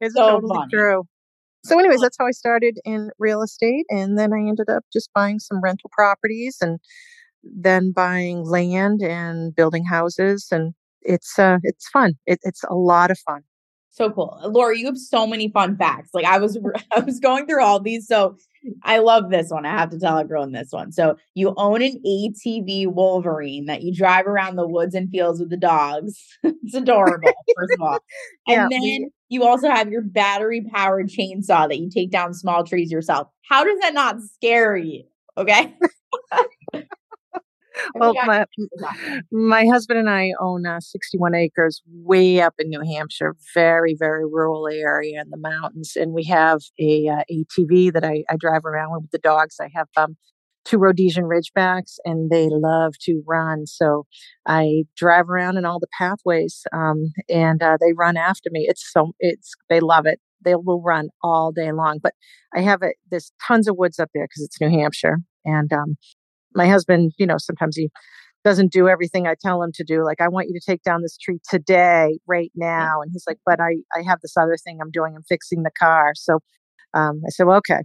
it's 0.00 0.14
so 0.14 0.30
totally 0.30 0.56
funny. 0.56 0.70
true. 0.72 1.04
So, 1.64 1.78
anyways, 1.78 2.00
that's 2.00 2.16
how 2.18 2.26
I 2.26 2.30
started 2.30 2.78
in 2.86 3.10
real 3.18 3.42
estate, 3.42 3.84
and 3.90 4.18
then 4.18 4.32
I 4.32 4.38
ended 4.38 4.70
up 4.70 4.84
just 4.92 5.10
buying 5.14 5.40
some 5.40 5.60
rental 5.60 5.90
properties 5.92 6.56
and 6.62 6.78
then 7.42 7.92
buying 7.92 8.44
land 8.44 9.02
and 9.02 9.54
building 9.54 9.84
houses 9.84 10.48
and 10.50 10.74
it's 11.02 11.38
uh, 11.38 11.58
it's 11.62 11.88
fun. 11.88 12.14
It, 12.26 12.40
it's 12.42 12.64
a 12.64 12.74
lot 12.74 13.10
of 13.10 13.18
fun. 13.18 13.42
So 13.90 14.10
cool. 14.10 14.38
Laura, 14.44 14.78
you 14.78 14.86
have 14.86 14.96
so 14.96 15.26
many 15.26 15.48
fun 15.48 15.76
facts. 15.76 16.10
Like 16.14 16.24
I 16.24 16.38
was 16.38 16.56
I 16.96 17.00
was 17.00 17.18
going 17.18 17.46
through 17.46 17.62
all 17.62 17.80
these. 17.80 18.06
So 18.06 18.36
I 18.82 18.98
love 18.98 19.30
this 19.30 19.50
one. 19.50 19.66
I 19.66 19.70
have 19.70 19.90
to 19.90 19.98
tell 19.98 20.18
everyone 20.18 20.52
this 20.52 20.68
one. 20.70 20.92
So 20.92 21.16
you 21.34 21.54
own 21.56 21.82
an 21.82 22.00
ATV 22.06 22.92
Wolverine 22.92 23.66
that 23.66 23.82
you 23.82 23.94
drive 23.94 24.26
around 24.26 24.56
the 24.56 24.68
woods 24.68 24.94
and 24.94 25.10
fields 25.10 25.40
with 25.40 25.50
the 25.50 25.56
dogs. 25.56 26.14
it's 26.42 26.74
adorable, 26.74 27.32
first 27.56 27.72
of 27.74 27.82
all. 27.82 27.98
And 28.46 28.56
yeah, 28.56 28.68
then 28.70 28.80
we, 28.80 29.10
you 29.28 29.44
also 29.44 29.68
have 29.68 29.90
your 29.90 30.00
battery 30.00 30.64
powered 30.72 31.08
chainsaw 31.08 31.68
that 31.68 31.78
you 31.78 31.90
take 31.90 32.10
down 32.10 32.32
small 32.32 32.64
trees 32.64 32.90
yourself. 32.90 33.28
How 33.46 33.62
does 33.62 33.78
that 33.80 33.92
not 33.92 34.22
scare 34.22 34.74
you? 34.76 35.04
Okay. 35.36 35.74
Well, 37.94 38.14
my, 38.24 38.44
my 39.30 39.66
husband 39.66 39.98
and 39.98 40.10
I 40.10 40.32
own 40.40 40.66
uh, 40.66 40.80
61 40.80 41.34
acres 41.34 41.82
way 41.86 42.40
up 42.40 42.54
in 42.58 42.68
New 42.68 42.82
Hampshire, 42.82 43.36
very, 43.54 43.94
very 43.98 44.24
rural 44.24 44.68
area 44.68 45.20
in 45.20 45.30
the 45.30 45.36
mountains. 45.36 45.92
And 45.96 46.12
we 46.12 46.24
have 46.24 46.60
a 46.80 47.08
uh, 47.08 47.22
ATV 47.30 47.92
that 47.92 48.04
I, 48.04 48.24
I 48.28 48.36
drive 48.36 48.64
around 48.64 48.92
with 49.02 49.10
the 49.10 49.18
dogs. 49.18 49.56
I 49.60 49.68
have 49.74 49.88
um, 49.96 50.16
two 50.64 50.78
Rhodesian 50.78 51.24
Ridgebacks 51.24 51.96
and 52.04 52.30
they 52.30 52.48
love 52.50 52.94
to 53.02 53.22
run. 53.26 53.66
So 53.66 54.06
I 54.46 54.84
drive 54.96 55.28
around 55.30 55.56
in 55.56 55.64
all 55.64 55.80
the 55.80 55.88
pathways 55.98 56.62
um, 56.72 57.12
and 57.28 57.62
uh, 57.62 57.78
they 57.80 57.92
run 57.92 58.16
after 58.16 58.50
me. 58.52 58.66
It's 58.68 58.90
so, 58.92 59.12
it's, 59.18 59.54
they 59.68 59.80
love 59.80 60.06
it. 60.06 60.20
They 60.44 60.54
will 60.54 60.82
run 60.82 61.08
all 61.22 61.52
day 61.52 61.72
long. 61.72 61.98
But 62.02 62.14
I 62.54 62.60
have 62.60 62.82
it, 62.82 62.96
there's 63.10 63.32
tons 63.46 63.66
of 63.66 63.76
woods 63.76 63.98
up 63.98 64.10
there 64.14 64.24
because 64.24 64.44
it's 64.44 64.60
New 64.60 64.70
Hampshire. 64.70 65.18
And 65.44 65.72
um, 65.72 65.96
my 66.54 66.68
husband, 66.68 67.12
you 67.18 67.26
know, 67.26 67.36
sometimes 67.38 67.76
he 67.76 67.90
doesn't 68.44 68.72
do 68.72 68.88
everything 68.88 69.26
I 69.26 69.34
tell 69.40 69.62
him 69.62 69.72
to 69.74 69.84
do. 69.84 70.04
Like, 70.04 70.20
I 70.20 70.28
want 70.28 70.48
you 70.48 70.58
to 70.58 70.64
take 70.64 70.82
down 70.82 71.02
this 71.02 71.16
tree 71.18 71.40
today, 71.50 72.18
right 72.26 72.52
now. 72.54 73.02
And 73.02 73.10
he's 73.12 73.24
like, 73.26 73.38
but 73.44 73.60
I, 73.60 73.78
I 73.94 74.02
have 74.06 74.20
this 74.22 74.36
other 74.36 74.56
thing 74.56 74.78
I'm 74.80 74.90
doing. 74.90 75.14
I'm 75.16 75.24
fixing 75.28 75.62
the 75.64 75.70
car. 75.78 76.12
So 76.14 76.38
um, 76.94 77.20
I 77.26 77.30
said, 77.30 77.46
well, 77.46 77.58
okay. 77.58 77.80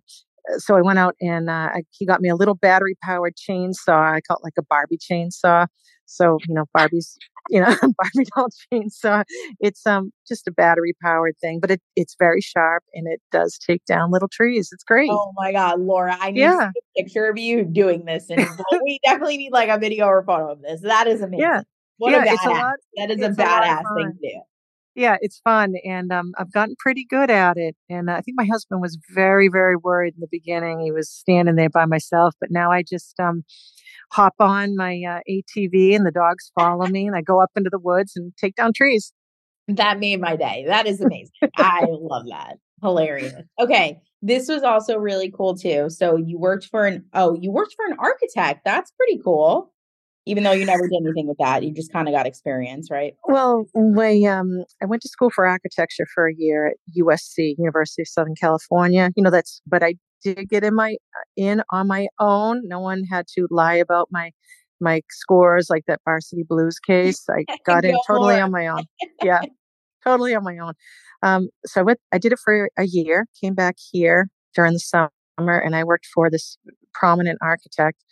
So 0.57 0.75
I 0.75 0.81
went 0.81 0.99
out 0.99 1.15
and 1.21 1.49
uh, 1.49 1.69
I, 1.73 1.83
he 1.91 2.05
got 2.05 2.21
me 2.21 2.29
a 2.29 2.35
little 2.35 2.55
battery 2.55 2.95
powered 3.03 3.35
chainsaw. 3.35 4.13
I 4.13 4.21
call 4.21 4.37
it 4.37 4.43
like 4.43 4.53
a 4.59 4.63
Barbie 4.63 4.97
chainsaw. 4.97 5.67
So, 6.05 6.37
you 6.47 6.53
know, 6.53 6.65
Barbie's, 6.73 7.17
you 7.49 7.59
know, 7.59 7.75
Barbie 7.81 8.27
doll 8.35 8.47
so 8.89 9.23
It's 9.59 9.85
um 9.85 10.11
just 10.27 10.47
a 10.47 10.51
battery 10.51 10.93
powered 11.01 11.37
thing, 11.39 11.59
but 11.59 11.71
it, 11.71 11.81
it's 11.95 12.15
very 12.17 12.41
sharp 12.41 12.83
and 12.93 13.07
it 13.07 13.21
does 13.31 13.57
take 13.57 13.83
down 13.85 14.11
little 14.11 14.29
trees. 14.29 14.69
It's 14.71 14.83
great. 14.83 15.09
Oh 15.11 15.31
my 15.35 15.51
God, 15.51 15.79
Laura, 15.79 16.17
I 16.19 16.31
need 16.31 16.41
yeah. 16.41 16.69
a 16.69 17.01
picture 17.03 17.27
of 17.27 17.37
you 17.37 17.63
doing 17.63 18.05
this. 18.05 18.29
And 18.29 18.45
we 18.83 18.99
definitely 19.03 19.37
need 19.37 19.51
like 19.51 19.69
a 19.69 19.77
video 19.77 20.05
or 20.05 20.23
photo 20.23 20.51
of 20.51 20.61
this. 20.61 20.81
That 20.81 21.07
is 21.07 21.21
amazing. 21.21 21.41
Yeah. 21.41 21.61
What 21.97 22.11
yeah, 22.11 22.23
a 22.23 22.27
badass. 22.27 22.45
A 22.45 22.49
lot, 22.49 22.75
that 22.97 23.11
is 23.11 23.21
a 23.21 23.29
badass 23.29 23.81
a 23.81 23.95
thing 23.95 24.13
to 24.21 24.29
do. 24.29 24.41
Yeah, 24.95 25.17
it's 25.21 25.39
fun. 25.39 25.73
And 25.83 26.11
um, 26.11 26.33
I've 26.37 26.51
gotten 26.51 26.75
pretty 26.77 27.05
good 27.09 27.31
at 27.31 27.57
it. 27.57 27.75
And 27.89 28.11
I 28.11 28.21
think 28.21 28.37
my 28.37 28.45
husband 28.45 28.79
was 28.79 28.97
very, 29.09 29.47
very 29.47 29.75
worried 29.75 30.13
in 30.15 30.21
the 30.21 30.27
beginning. 30.29 30.81
He 30.81 30.91
was 30.91 31.09
standing 31.09 31.55
there 31.55 31.69
by 31.69 31.85
myself, 31.85 32.35
but 32.39 32.51
now 32.51 32.71
I 32.71 32.83
just, 32.83 33.19
um, 33.19 33.43
hop 34.13 34.35
on 34.39 34.75
my 34.75 35.01
uh, 35.09 35.19
ATV 35.29 35.95
and 35.95 36.05
the 36.05 36.11
dogs 36.11 36.51
follow 36.57 36.85
me 36.85 37.07
and 37.07 37.15
I 37.15 37.21
go 37.21 37.41
up 37.41 37.49
into 37.55 37.69
the 37.69 37.79
woods 37.79 38.13
and 38.15 38.31
take 38.37 38.55
down 38.55 38.71
trees. 38.73 39.11
That 39.67 39.99
made 39.99 40.21
my 40.21 40.35
day. 40.35 40.65
That 40.67 40.87
is 40.87 41.01
amazing. 41.01 41.31
I 41.57 41.85
love 41.89 42.25
that. 42.29 42.57
Hilarious. 42.81 43.33
Okay. 43.59 44.01
This 44.21 44.47
was 44.47 44.63
also 44.63 44.97
really 44.97 45.31
cool 45.31 45.55
too. 45.55 45.89
So 45.89 46.17
you 46.17 46.37
worked 46.37 46.65
for 46.65 46.85
an 46.85 47.05
oh, 47.13 47.37
you 47.41 47.51
worked 47.51 47.73
for 47.75 47.85
an 47.85 47.95
architect. 47.97 48.61
That's 48.65 48.91
pretty 48.91 49.19
cool. 49.23 49.71
Even 50.25 50.43
though 50.43 50.51
you 50.51 50.65
never 50.65 50.87
did 50.87 51.01
anything 51.03 51.27
with 51.27 51.37
that, 51.39 51.63
you 51.63 51.73
just 51.73 51.91
kind 51.91 52.07
of 52.07 52.13
got 52.13 52.25
experience, 52.25 52.89
right? 52.89 53.13
Well, 53.25 53.65
I 53.75 54.23
um 54.23 54.63
I 54.81 54.85
went 54.85 55.01
to 55.03 55.09
school 55.09 55.29
for 55.29 55.45
architecture 55.45 56.05
for 56.13 56.27
a 56.27 56.33
year 56.37 56.67
at 56.67 56.77
USC, 56.97 57.55
University 57.57 58.03
of 58.03 58.07
Southern 58.07 58.35
California. 58.39 59.09
You 59.15 59.23
know 59.23 59.31
that's 59.31 59.61
but 59.65 59.83
I 59.83 59.95
did 60.23 60.49
get 60.49 60.63
in 60.63 60.75
my 60.75 60.97
in 61.35 61.63
on 61.71 61.87
my 61.87 62.07
own. 62.19 62.67
No 62.67 62.79
one 62.79 63.03
had 63.03 63.27
to 63.35 63.47
lie 63.49 63.75
about 63.75 64.09
my 64.11 64.31
my 64.79 65.01
scores 65.09 65.69
like 65.69 65.85
that 65.87 66.01
varsity 66.05 66.43
blues 66.43 66.79
case. 66.87 67.25
I 67.29 67.45
got 67.65 67.85
in 67.85 67.97
totally 68.07 68.39
on 68.39 68.51
my 68.51 68.67
own. 68.67 68.85
Yeah, 69.21 69.43
totally 70.03 70.35
on 70.35 70.43
my 70.43 70.57
own. 70.57 70.73
Um, 71.21 71.49
so 71.65 71.79
I 71.79 71.83
went. 71.83 71.99
I 72.11 72.17
did 72.17 72.33
it 72.33 72.39
for 72.43 72.69
a 72.77 72.85
year. 72.85 73.25
Came 73.41 73.53
back 73.53 73.75
here 73.91 74.27
during 74.53 74.73
the 74.73 74.79
summer, 74.79 75.09
and 75.37 75.75
I 75.75 75.83
worked 75.85 76.07
for 76.13 76.29
this 76.29 76.57
prominent 76.93 77.39
architect 77.41 78.03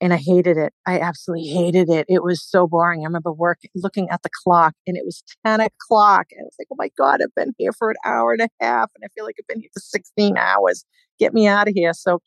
and 0.00 0.14
I 0.14 0.16
hated 0.16 0.56
it. 0.56 0.72
I 0.86 0.98
absolutely 0.98 1.48
hated 1.48 1.90
it. 1.90 2.06
It 2.08 2.22
was 2.22 2.42
so 2.42 2.66
boring. 2.66 3.02
I 3.02 3.04
remember 3.04 3.32
work 3.32 3.58
looking 3.74 4.08
at 4.10 4.22
the 4.22 4.30
clock 4.42 4.74
and 4.86 4.96
it 4.96 5.04
was 5.04 5.22
10 5.44 5.60
o'clock. 5.60 6.26
And 6.32 6.40
I 6.40 6.44
was 6.44 6.56
like, 6.58 6.68
oh 6.72 6.76
my 6.78 6.90
God, 6.96 7.20
I've 7.22 7.34
been 7.34 7.52
here 7.58 7.72
for 7.72 7.90
an 7.90 7.96
hour 8.04 8.32
and 8.32 8.42
a 8.42 8.48
half. 8.60 8.90
And 8.94 9.04
I 9.04 9.08
feel 9.14 9.24
like 9.24 9.36
I've 9.38 9.46
been 9.46 9.60
here 9.60 9.70
for 9.74 9.80
16 9.80 10.36
hours. 10.38 10.84
Get 11.18 11.34
me 11.34 11.46
out 11.46 11.68
of 11.68 11.74
here. 11.74 11.92
So 11.92 12.20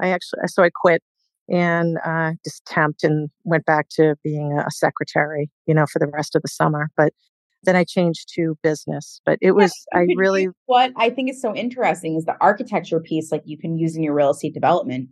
I 0.00 0.08
actually, 0.08 0.40
so 0.46 0.64
I 0.64 0.70
quit 0.74 1.02
and 1.48 1.98
uh, 2.04 2.32
just 2.44 2.64
temped 2.64 3.04
and 3.04 3.30
went 3.44 3.66
back 3.66 3.88
to 3.90 4.16
being 4.24 4.52
a 4.58 4.70
secretary, 4.70 5.50
you 5.66 5.74
know, 5.74 5.86
for 5.86 5.98
the 6.00 6.08
rest 6.08 6.34
of 6.34 6.42
the 6.42 6.48
summer. 6.48 6.88
But 6.96 7.12
then 7.64 7.76
I 7.76 7.84
changed 7.84 8.32
to 8.34 8.56
business. 8.64 9.20
But 9.24 9.38
it 9.40 9.52
was, 9.52 9.72
yeah, 9.92 10.00
I 10.00 10.06
really. 10.16 10.48
What 10.66 10.92
I 10.96 11.10
think 11.10 11.30
is 11.30 11.40
so 11.40 11.54
interesting 11.54 12.16
is 12.16 12.24
the 12.24 12.36
architecture 12.40 12.98
piece, 12.98 13.30
like 13.30 13.42
you 13.44 13.56
can 13.56 13.76
use 13.76 13.94
in 13.94 14.02
your 14.02 14.14
real 14.14 14.30
estate 14.30 14.54
development 14.54 15.08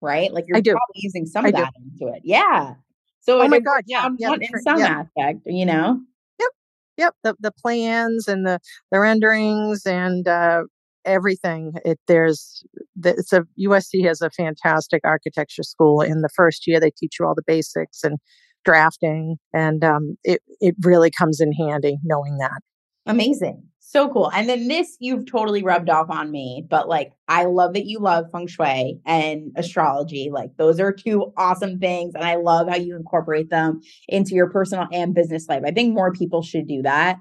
right? 0.00 0.32
Like 0.32 0.44
you're 0.48 0.56
I 0.56 0.60
do. 0.60 0.72
probably 0.72 0.96
using 0.96 1.26
some 1.26 1.44
of 1.44 1.54
I 1.54 1.60
that 1.60 1.72
do. 1.74 2.06
into 2.06 2.14
it. 2.14 2.22
Yeah. 2.24 2.74
So 3.20 3.40
oh 3.40 3.48
my 3.48 3.60
god, 3.60 3.82
yeah, 3.86 4.08
yeah 4.18 4.32
in 4.32 4.62
some 4.62 4.78
yeah. 4.78 5.04
aspect, 5.18 5.40
you 5.46 5.66
know. 5.66 6.00
Yep, 6.38 6.50
yep. 6.96 7.14
The 7.22 7.34
the 7.40 7.52
plans 7.52 8.28
and 8.28 8.46
the 8.46 8.58
the 8.90 8.98
renderings 9.00 9.84
and 9.86 10.26
uh, 10.26 10.62
everything. 11.04 11.74
It 11.84 11.98
there's 12.08 12.64
the, 12.96 13.10
it's 13.10 13.32
a 13.32 13.42
USC 13.58 14.04
has 14.06 14.22
a 14.22 14.30
fantastic 14.30 15.02
architecture 15.04 15.62
school. 15.62 16.00
In 16.00 16.22
the 16.22 16.30
first 16.34 16.66
year, 16.66 16.80
they 16.80 16.90
teach 16.90 17.16
you 17.20 17.26
all 17.26 17.34
the 17.34 17.42
basics 17.46 18.02
and 18.02 18.18
drafting, 18.64 19.36
and 19.52 19.84
um, 19.84 20.16
it 20.24 20.40
it 20.60 20.74
really 20.82 21.10
comes 21.10 21.40
in 21.40 21.52
handy 21.52 21.98
knowing 22.02 22.38
that. 22.38 22.62
Mm-hmm. 23.06 23.10
Amazing. 23.10 23.62
So 23.82 24.08
cool. 24.08 24.30
And 24.32 24.48
then 24.48 24.68
this 24.68 24.96
you've 25.00 25.26
totally 25.26 25.62
rubbed 25.62 25.90
off 25.90 26.10
on 26.10 26.30
me, 26.30 26.64
but 26.68 26.88
like 26.88 27.12
I 27.28 27.44
love 27.46 27.72
that 27.74 27.86
you 27.86 27.98
love 27.98 28.26
feng 28.30 28.46
shui 28.46 29.00
and 29.04 29.50
astrology. 29.56 30.30
Like 30.30 30.50
those 30.58 30.78
are 30.78 30.92
two 30.92 31.32
awesome 31.36 31.78
things. 31.80 32.14
And 32.14 32.22
I 32.22 32.36
love 32.36 32.68
how 32.68 32.76
you 32.76 32.94
incorporate 32.94 33.50
them 33.50 33.80
into 34.06 34.34
your 34.34 34.50
personal 34.50 34.86
and 34.92 35.14
business 35.14 35.48
life. 35.48 35.62
I 35.66 35.72
think 35.72 35.94
more 35.94 36.12
people 36.12 36.42
should 36.42 36.68
do 36.68 36.82
that. 36.82 37.16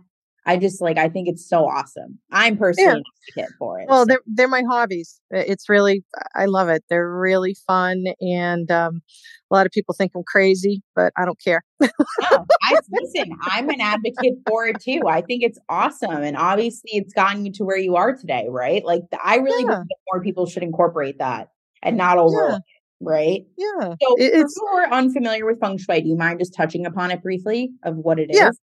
I 0.46 0.58
just 0.58 0.82
like 0.82 0.98
I 0.98 1.10
think 1.10 1.28
it's 1.28 1.48
so 1.48 1.66
awesome. 1.66 2.20
I'm 2.32 2.58
personally 2.58 3.04
yeah. 3.36 3.46
for 3.58 3.80
it. 3.80 3.88
Well, 3.90 4.02
so. 4.02 4.06
they're 4.06 4.22
they're 4.26 4.48
my 4.48 4.64
hobbies. 4.68 5.20
It's 5.30 5.70
really 5.70 6.04
I 6.36 6.46
love 6.46 6.70
it. 6.70 6.84
They're 6.90 7.10
really 7.10 7.56
fun, 7.68 8.06
and 8.22 8.70
um, 8.72 9.02
a 9.52 9.56
lot 9.56 9.66
of 9.66 9.72
people 9.72 9.94
think 9.94 10.12
I'm 10.16 10.24
crazy, 10.26 10.82
but 10.96 11.14
I 11.18 11.26
don't 11.26 11.40
care. 11.44 11.64
no, 11.82 11.90
I, 12.64 12.80
listen, 12.92 13.32
I'm 13.42 13.70
an 13.70 13.82
advocate 13.82 14.36
for 14.48 14.66
it 14.66 14.80
too. 14.82 15.02
I 15.08 15.22
think 15.22 15.44
it's 15.44 15.60
awesome, 15.68 16.24
and 16.24 16.38
obviously, 16.38 16.92
it's 16.94 17.14
gotten 17.14 17.46
you 17.46 17.52
to 17.54 17.64
where 17.64 17.78
you 17.78 17.96
are 17.96 18.16
today, 18.16 18.48
right? 18.50 18.84
Like 18.84 19.04
I 19.24 19.38
really 19.38 19.64
yeah. 19.64 19.84
more 20.12 20.24
people 20.24 20.46
should 20.46 20.64
incorporate 20.64 21.20
that 21.20 21.50
and 21.84 21.98
not 21.98 22.18
overlook. 22.18 22.52
Yeah. 22.52 22.74
Right. 23.02 23.44
Yeah. 23.58 23.94
So, 24.02 24.16
it's, 24.18 24.36
for 24.36 24.66
people 24.66 24.68
who 24.72 24.78
are 24.78 24.92
unfamiliar 24.92 25.46
with 25.46 25.62
feng 25.62 25.78
shui, 25.78 26.02
do 26.02 26.10
you 26.10 26.18
mind 26.18 26.40
just 26.40 26.54
touching 26.54 26.86
upon 26.86 27.12
it 27.12 27.22
briefly 27.22 27.70
of 27.86 27.96
what 27.96 28.20
it 28.20 28.30
is? 28.30 28.60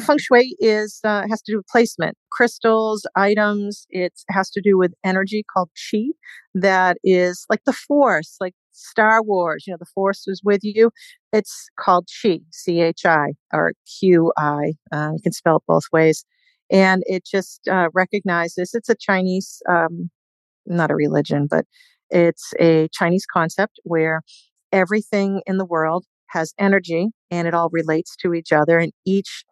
Feng 0.00 0.18
shui 0.18 0.56
is 0.60 1.00
uh, 1.04 1.22
has 1.28 1.42
to 1.42 1.52
do 1.52 1.56
with 1.58 1.66
placement. 1.66 2.16
Crystals 2.32 3.06
items 3.16 3.86
it 3.90 4.12
has 4.30 4.50
to 4.50 4.60
do 4.60 4.78
with 4.78 4.92
energy 5.04 5.44
called 5.52 5.70
qi 5.76 6.10
that 6.54 6.96
is 7.04 7.44
like 7.50 7.62
the 7.66 7.72
force 7.72 8.36
like 8.40 8.54
star 8.72 9.22
wars 9.22 9.64
you 9.66 9.72
know 9.72 9.76
the 9.78 9.86
force 9.94 10.26
is 10.28 10.40
with 10.44 10.60
you. 10.62 10.90
It's 11.32 11.68
called 11.78 12.08
c-h-i 12.08 13.32
or 13.52 13.72
q-i 13.98 14.72
uh, 14.92 15.10
you 15.14 15.22
can 15.22 15.32
spell 15.32 15.56
it 15.56 15.62
both 15.66 15.84
ways. 15.92 16.24
And 16.70 17.02
it 17.06 17.24
just 17.26 17.66
uh, 17.68 17.88
recognizes 17.94 18.74
it's 18.74 18.88
a 18.88 18.94
chinese 18.94 19.60
um, 19.68 20.10
not 20.66 20.90
a 20.90 20.94
religion 20.94 21.46
but 21.50 21.64
it's 22.10 22.52
a 22.60 22.88
chinese 22.92 23.26
concept 23.32 23.80
where 23.84 24.22
everything 24.72 25.42
in 25.46 25.58
the 25.58 25.64
world 25.64 26.04
has 26.28 26.54
energy 26.58 27.08
and 27.30 27.48
it 27.48 27.54
all 27.54 27.68
relates 27.72 28.14
to 28.16 28.34
each 28.34 28.52
other 28.52 28.78
and 28.78 28.92
each 29.04 29.44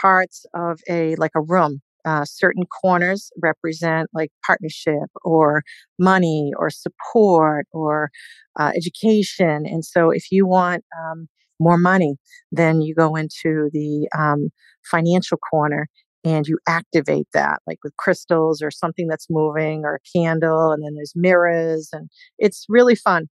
parts 0.00 0.46
of 0.54 0.80
a 0.88 1.14
like 1.16 1.32
a 1.36 1.40
room 1.42 1.80
uh, 2.06 2.24
certain 2.24 2.64
corners 2.82 3.30
represent 3.42 4.08
like 4.14 4.30
partnership 4.46 5.10
or 5.22 5.62
money 5.98 6.52
or 6.56 6.70
support 6.70 7.66
or 7.72 8.10
uh, 8.58 8.72
education 8.74 9.66
and 9.66 9.84
so 9.84 10.10
if 10.10 10.30
you 10.30 10.46
want 10.46 10.84
um, 10.98 11.28
more 11.58 11.78
money 11.78 12.16
then 12.52 12.80
you 12.80 12.94
go 12.94 13.16
into 13.16 13.68
the 13.72 14.08
um, 14.18 14.48
financial 14.84 15.38
corner 15.50 15.88
and 16.24 16.46
you 16.46 16.58
activate 16.68 17.26
that 17.32 17.60
like 17.66 17.78
with 17.84 17.96
crystals 17.96 18.62
or 18.62 18.70
something 18.70 19.06
that's 19.08 19.26
moving 19.30 19.82
or 19.84 19.96
a 19.96 20.18
candle 20.18 20.72
and 20.72 20.84
then 20.84 20.94
there's 20.94 21.12
mirrors 21.16 21.88
and 21.92 22.08
it's 22.38 22.66
really 22.68 22.94
fun. 22.94 23.26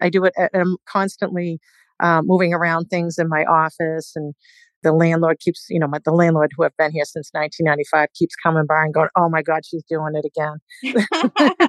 I 0.00 0.10
do 0.10 0.24
it 0.24 0.34
i'm 0.54 0.76
constantly 0.88 1.58
uh, 2.00 2.22
moving 2.24 2.52
around 2.54 2.86
things 2.86 3.18
in 3.18 3.28
my 3.28 3.44
office 3.46 4.12
and 4.16 4.34
the 4.82 4.92
landlord 4.92 5.38
keeps, 5.40 5.66
you 5.68 5.80
know, 5.80 5.86
my, 5.86 5.98
the 6.04 6.12
landlord 6.12 6.52
who 6.56 6.62
have 6.62 6.76
been 6.78 6.92
here 6.92 7.04
since 7.04 7.28
1995 7.32 8.08
keeps 8.14 8.34
coming 8.36 8.64
by 8.68 8.84
and 8.84 8.94
going, 8.94 9.08
"Oh 9.16 9.28
my 9.28 9.42
God, 9.42 9.62
she's 9.64 9.82
doing 9.88 10.12
it 10.14 10.24
again." 10.24 10.58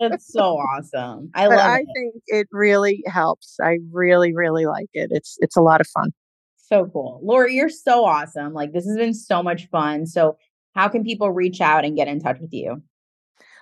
That's 0.00 0.32
so 0.32 0.42
awesome. 0.42 1.30
I 1.34 1.48
but 1.48 1.56
love 1.56 1.70
I 1.70 1.80
it. 1.80 1.86
think 1.94 2.14
it 2.26 2.48
really 2.52 3.02
helps. 3.06 3.56
I 3.62 3.78
really, 3.92 4.34
really 4.34 4.66
like 4.66 4.88
it. 4.92 5.10
It's 5.12 5.36
it's 5.40 5.56
a 5.56 5.62
lot 5.62 5.80
of 5.80 5.86
fun. 5.88 6.10
So 6.56 6.86
cool. 6.92 7.20
Laura, 7.22 7.50
you're 7.50 7.68
so 7.68 8.04
awesome. 8.04 8.52
Like 8.52 8.72
this 8.72 8.86
has 8.86 8.96
been 8.96 9.14
so 9.14 9.42
much 9.42 9.68
fun. 9.68 10.06
So 10.06 10.36
how 10.74 10.88
can 10.88 11.02
people 11.02 11.30
reach 11.30 11.60
out 11.60 11.84
and 11.84 11.96
get 11.96 12.08
in 12.08 12.20
touch 12.20 12.38
with 12.40 12.52
you? 12.52 12.82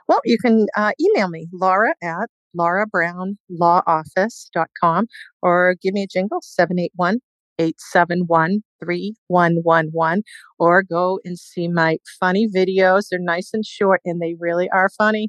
Well, 0.09 0.21
you 0.25 0.39
can 0.39 0.67
uh, 0.77 0.93
email 1.01 1.29
me, 1.29 1.49
Laura 1.53 1.95
at 2.03 2.29
laurabrownlawoffice.com 2.57 5.07
or 5.43 5.77
give 5.83 5.95
me 5.95 6.05
a 6.05 6.07
jingle, 6.07 6.39
781 6.43 7.19
871 7.59 8.63
3111, 8.83 10.23
or 10.59 10.83
go 10.83 11.19
and 11.25 11.39
see 11.39 11.69
my 11.69 11.99
funny 12.21 12.49
videos. 12.49 13.09
They're 13.11 13.19
nice 13.21 13.51
and 13.53 13.65
short 13.65 14.01
and 14.05 14.21
they 14.21 14.35
really 14.39 14.69
are 14.71 14.89
funny 14.91 15.29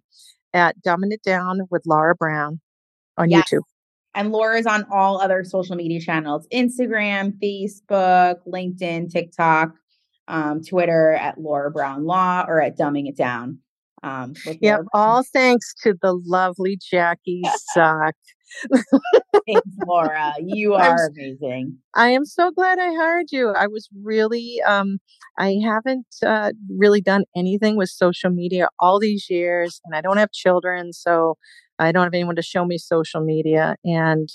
at 0.54 0.76
Dumbing 0.82 1.12
It 1.12 1.24
Down 1.24 1.62
with 1.70 1.84
Laura 1.86 2.16
Brown 2.16 2.60
on 3.18 3.30
Yes. 3.30 3.50
YouTube. 3.50 3.62
And 4.16 4.32
Laura's 4.32 4.66
on 4.66 4.86
all 4.92 5.22
other 5.22 5.44
social 5.44 5.76
media 5.76 6.00
channels 6.00 6.48
Instagram, 6.52 7.34
Facebook, 7.42 8.38
LinkedIn, 8.48 9.12
TikTok, 9.12 9.74
um, 10.28 10.64
Twitter 10.64 11.14
at 11.14 11.40
Laura 11.40 11.70
Brown 11.70 12.06
Law 12.06 12.44
or 12.48 12.62
at 12.62 12.78
Dumbing 12.78 13.08
It 13.08 13.16
Down. 13.16 13.60
Um, 14.04 14.34
Yep, 14.46 14.62
Laura 14.62 14.86
all 14.94 15.24
thanks 15.24 15.74
to 15.84 15.94
the 16.02 16.14
lovely 16.26 16.78
Jackie 16.92 17.44
Zuck. 17.78 18.14
Thanks, 19.48 19.70
Laura. 19.86 20.34
You 20.44 20.76
I'm 20.76 20.92
are 20.92 21.08
amazing. 21.08 21.78
I 21.96 22.10
am 22.10 22.26
so 22.26 22.52
glad 22.52 22.80
I 22.80 22.94
hired 22.94 23.28
you. 23.32 23.50
I 23.50 23.68
was 23.68 23.88
really, 24.04 24.62
um, 24.68 25.00
I 25.38 25.60
haven't 25.64 26.06
uh, 26.26 26.52
really 26.70 27.02
done 27.02 27.24
anything 27.36 27.76
with 27.78 27.90
social 27.90 28.30
media 28.30 28.68
all 28.80 29.00
these 29.00 29.28
years, 29.30 29.82
and 29.86 29.96
I 29.96 30.02
don't 30.02 30.18
have 30.18 30.32
children, 30.32 30.94
so 30.94 31.38
I 31.80 31.92
don't 31.92 32.04
have 32.04 32.14
anyone 32.14 32.36
to 32.36 32.42
show 32.42 32.66
me 32.66 32.78
social 32.78 33.22
media. 33.22 33.76
And 33.84 34.30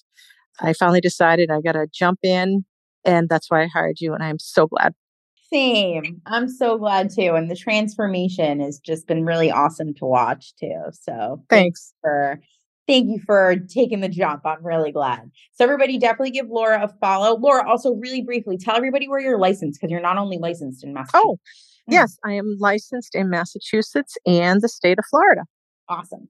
I 0.60 0.72
finally 0.72 1.00
decided 1.00 1.50
I 1.50 1.60
got 1.60 1.72
to 1.72 1.86
jump 1.92 2.20
in, 2.22 2.64
and 3.04 3.28
that's 3.28 3.50
why 3.50 3.62
I 3.62 3.66
hired 3.66 4.00
you. 4.00 4.14
And 4.14 4.22
I'm 4.22 4.38
so 4.38 4.66
glad. 4.66 4.94
Same. 5.52 6.22
I'm 6.26 6.48
so 6.48 6.78
glad 6.78 7.10
too. 7.10 7.34
And 7.34 7.50
the 7.50 7.56
transformation 7.56 8.60
has 8.60 8.78
just 8.78 9.06
been 9.06 9.26
really 9.26 9.50
awesome 9.50 9.92
to 9.94 10.06
watch 10.06 10.54
too. 10.58 10.80
So 10.92 11.44
Thanks. 11.50 11.92
for 12.00 12.40
thank 12.86 13.08
you 13.08 13.20
for 13.24 13.56
taking 13.68 14.00
the 14.00 14.08
jump. 14.08 14.44
I'm 14.44 14.64
really 14.64 14.92
glad. 14.92 15.30
So 15.52 15.64
everybody 15.64 15.98
definitely 15.98 16.30
give 16.30 16.48
Laura 16.48 16.84
a 16.84 16.88
follow. 17.00 17.36
Laura, 17.38 17.68
also 17.68 17.94
really 17.94 18.22
briefly, 18.22 18.58
tell 18.58 18.76
everybody 18.76 19.08
where 19.08 19.20
you're 19.20 19.38
licensed 19.38 19.80
because 19.80 19.90
you're 19.90 20.00
not 20.00 20.18
only 20.18 20.38
licensed 20.38 20.84
in 20.84 20.92
Massachusetts. 20.92 21.24
Oh, 21.24 21.38
yes, 21.88 22.18
I 22.24 22.32
am 22.32 22.56
licensed 22.60 23.14
in 23.14 23.30
Massachusetts 23.30 24.14
and 24.26 24.60
the 24.60 24.68
state 24.68 24.98
of 24.98 25.04
Florida. 25.10 25.42
awesome. 25.88 26.28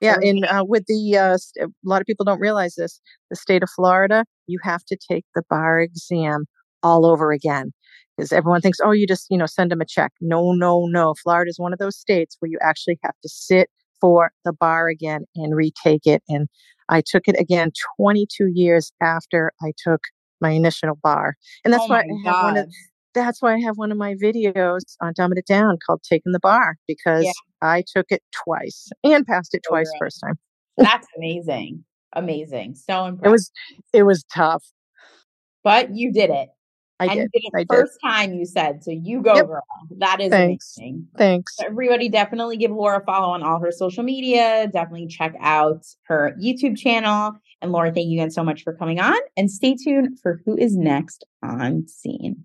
Yeah, 0.00 0.16
and 0.20 0.44
uh, 0.46 0.64
with 0.66 0.84
the 0.88 1.16
uh, 1.16 1.38
a 1.64 1.68
lot 1.84 2.00
of 2.00 2.06
people 2.08 2.24
don't 2.24 2.40
realize 2.40 2.74
this. 2.74 3.00
The 3.30 3.36
state 3.36 3.62
of 3.62 3.70
Florida, 3.70 4.24
you 4.48 4.58
have 4.64 4.84
to 4.86 4.96
take 4.96 5.24
the 5.36 5.42
bar 5.48 5.80
exam 5.80 6.46
all 6.82 7.06
over 7.06 7.30
again 7.30 7.72
because 8.16 8.32
everyone 8.32 8.60
thinks, 8.60 8.78
oh, 8.82 8.90
you 8.90 9.06
just 9.06 9.26
you 9.30 9.38
know 9.38 9.46
send 9.46 9.70
them 9.70 9.80
a 9.80 9.86
check. 9.86 10.10
No, 10.20 10.52
no, 10.54 10.86
no. 10.86 11.14
Florida 11.22 11.48
is 11.48 11.60
one 11.60 11.72
of 11.72 11.78
those 11.78 11.96
states 11.96 12.36
where 12.40 12.50
you 12.50 12.58
actually 12.60 12.98
have 13.04 13.14
to 13.22 13.28
sit 13.28 13.70
for 14.02 14.32
the 14.44 14.52
bar 14.52 14.88
again 14.88 15.24
and 15.36 15.56
retake 15.56 16.06
it. 16.06 16.22
And 16.28 16.48
I 16.90 17.02
took 17.06 17.22
it 17.28 17.40
again 17.40 17.70
22 17.96 18.48
years 18.52 18.92
after 19.00 19.52
I 19.62 19.72
took 19.82 20.02
my 20.42 20.50
initial 20.50 20.98
bar, 21.02 21.36
and 21.64 21.72
that's 21.72 21.84
oh 21.84 21.88
why 21.88 22.00
I 22.00 22.28
have 22.28 22.44
one 22.44 22.56
of 22.58 22.68
that's 23.14 23.40
why 23.40 23.54
I 23.54 23.60
have 23.60 23.76
one 23.78 23.92
of 23.92 23.98
my 23.98 24.14
videos 24.14 24.80
on 25.00 25.14
Dumbing 25.14 25.38
It 25.38 25.46
Down 25.46 25.78
called 25.86 26.02
Taking 26.02 26.32
the 26.32 26.40
Bar 26.40 26.76
because 26.88 27.30
I 27.62 27.84
took 27.94 28.06
it 28.10 28.22
twice 28.44 28.88
and 29.04 29.24
passed 29.26 29.54
it 29.54 29.62
So 29.64 29.70
twice 29.70 29.90
good. 29.92 29.98
first 29.98 30.20
time. 30.24 30.38
That's 30.78 31.06
amazing. 31.16 31.84
Amazing. 32.14 32.74
So 32.74 33.04
impressive. 33.06 33.28
It 33.28 33.30
was 33.30 33.50
it 33.92 34.02
was 34.02 34.24
tough. 34.34 34.64
but 35.62 35.94
you 35.94 36.12
did 36.12 36.30
it. 36.30 36.48
I 37.02 37.06
and 37.06 37.14
did. 37.14 37.30
you 37.34 37.40
did 37.40 37.46
it 37.46 37.50
I 37.54 37.58
did. 37.60 37.68
first 37.68 37.98
time 38.04 38.32
you 38.34 38.44
said. 38.46 38.84
So 38.84 38.90
you 38.92 39.22
go, 39.22 39.34
Yep. 39.34 39.46
girl. 39.46 39.62
That 39.98 40.20
is 40.20 40.30
Thanks. 40.30 40.76
amazing. 40.78 41.08
Thanks. 41.16 41.56
So 41.56 41.66
everybody 41.66 42.08
definitely 42.08 42.56
give 42.56 42.70
Laura 42.70 43.00
a 43.00 43.04
follow 43.04 43.32
on 43.32 43.42
all 43.42 43.58
her 43.60 43.72
social 43.72 44.02
media. 44.04 44.68
Definitely 44.72 45.08
check 45.08 45.34
out 45.40 45.84
her 46.04 46.36
YouTube 46.40 46.76
channel. 46.76 47.32
And 47.60 47.72
Laura, 47.72 47.92
thank 47.92 48.06
you 48.08 48.18
again 48.20 48.30
so 48.30 48.44
much 48.44 48.62
for 48.62 48.72
coming 48.74 49.00
on. 49.00 49.18
And 49.36 49.50
stay 49.50 49.74
tuned 49.82 50.20
for 50.20 50.40
who 50.46 50.56
is 50.56 50.76
next 50.76 51.24
on 51.42 51.86
scene. 51.88 52.44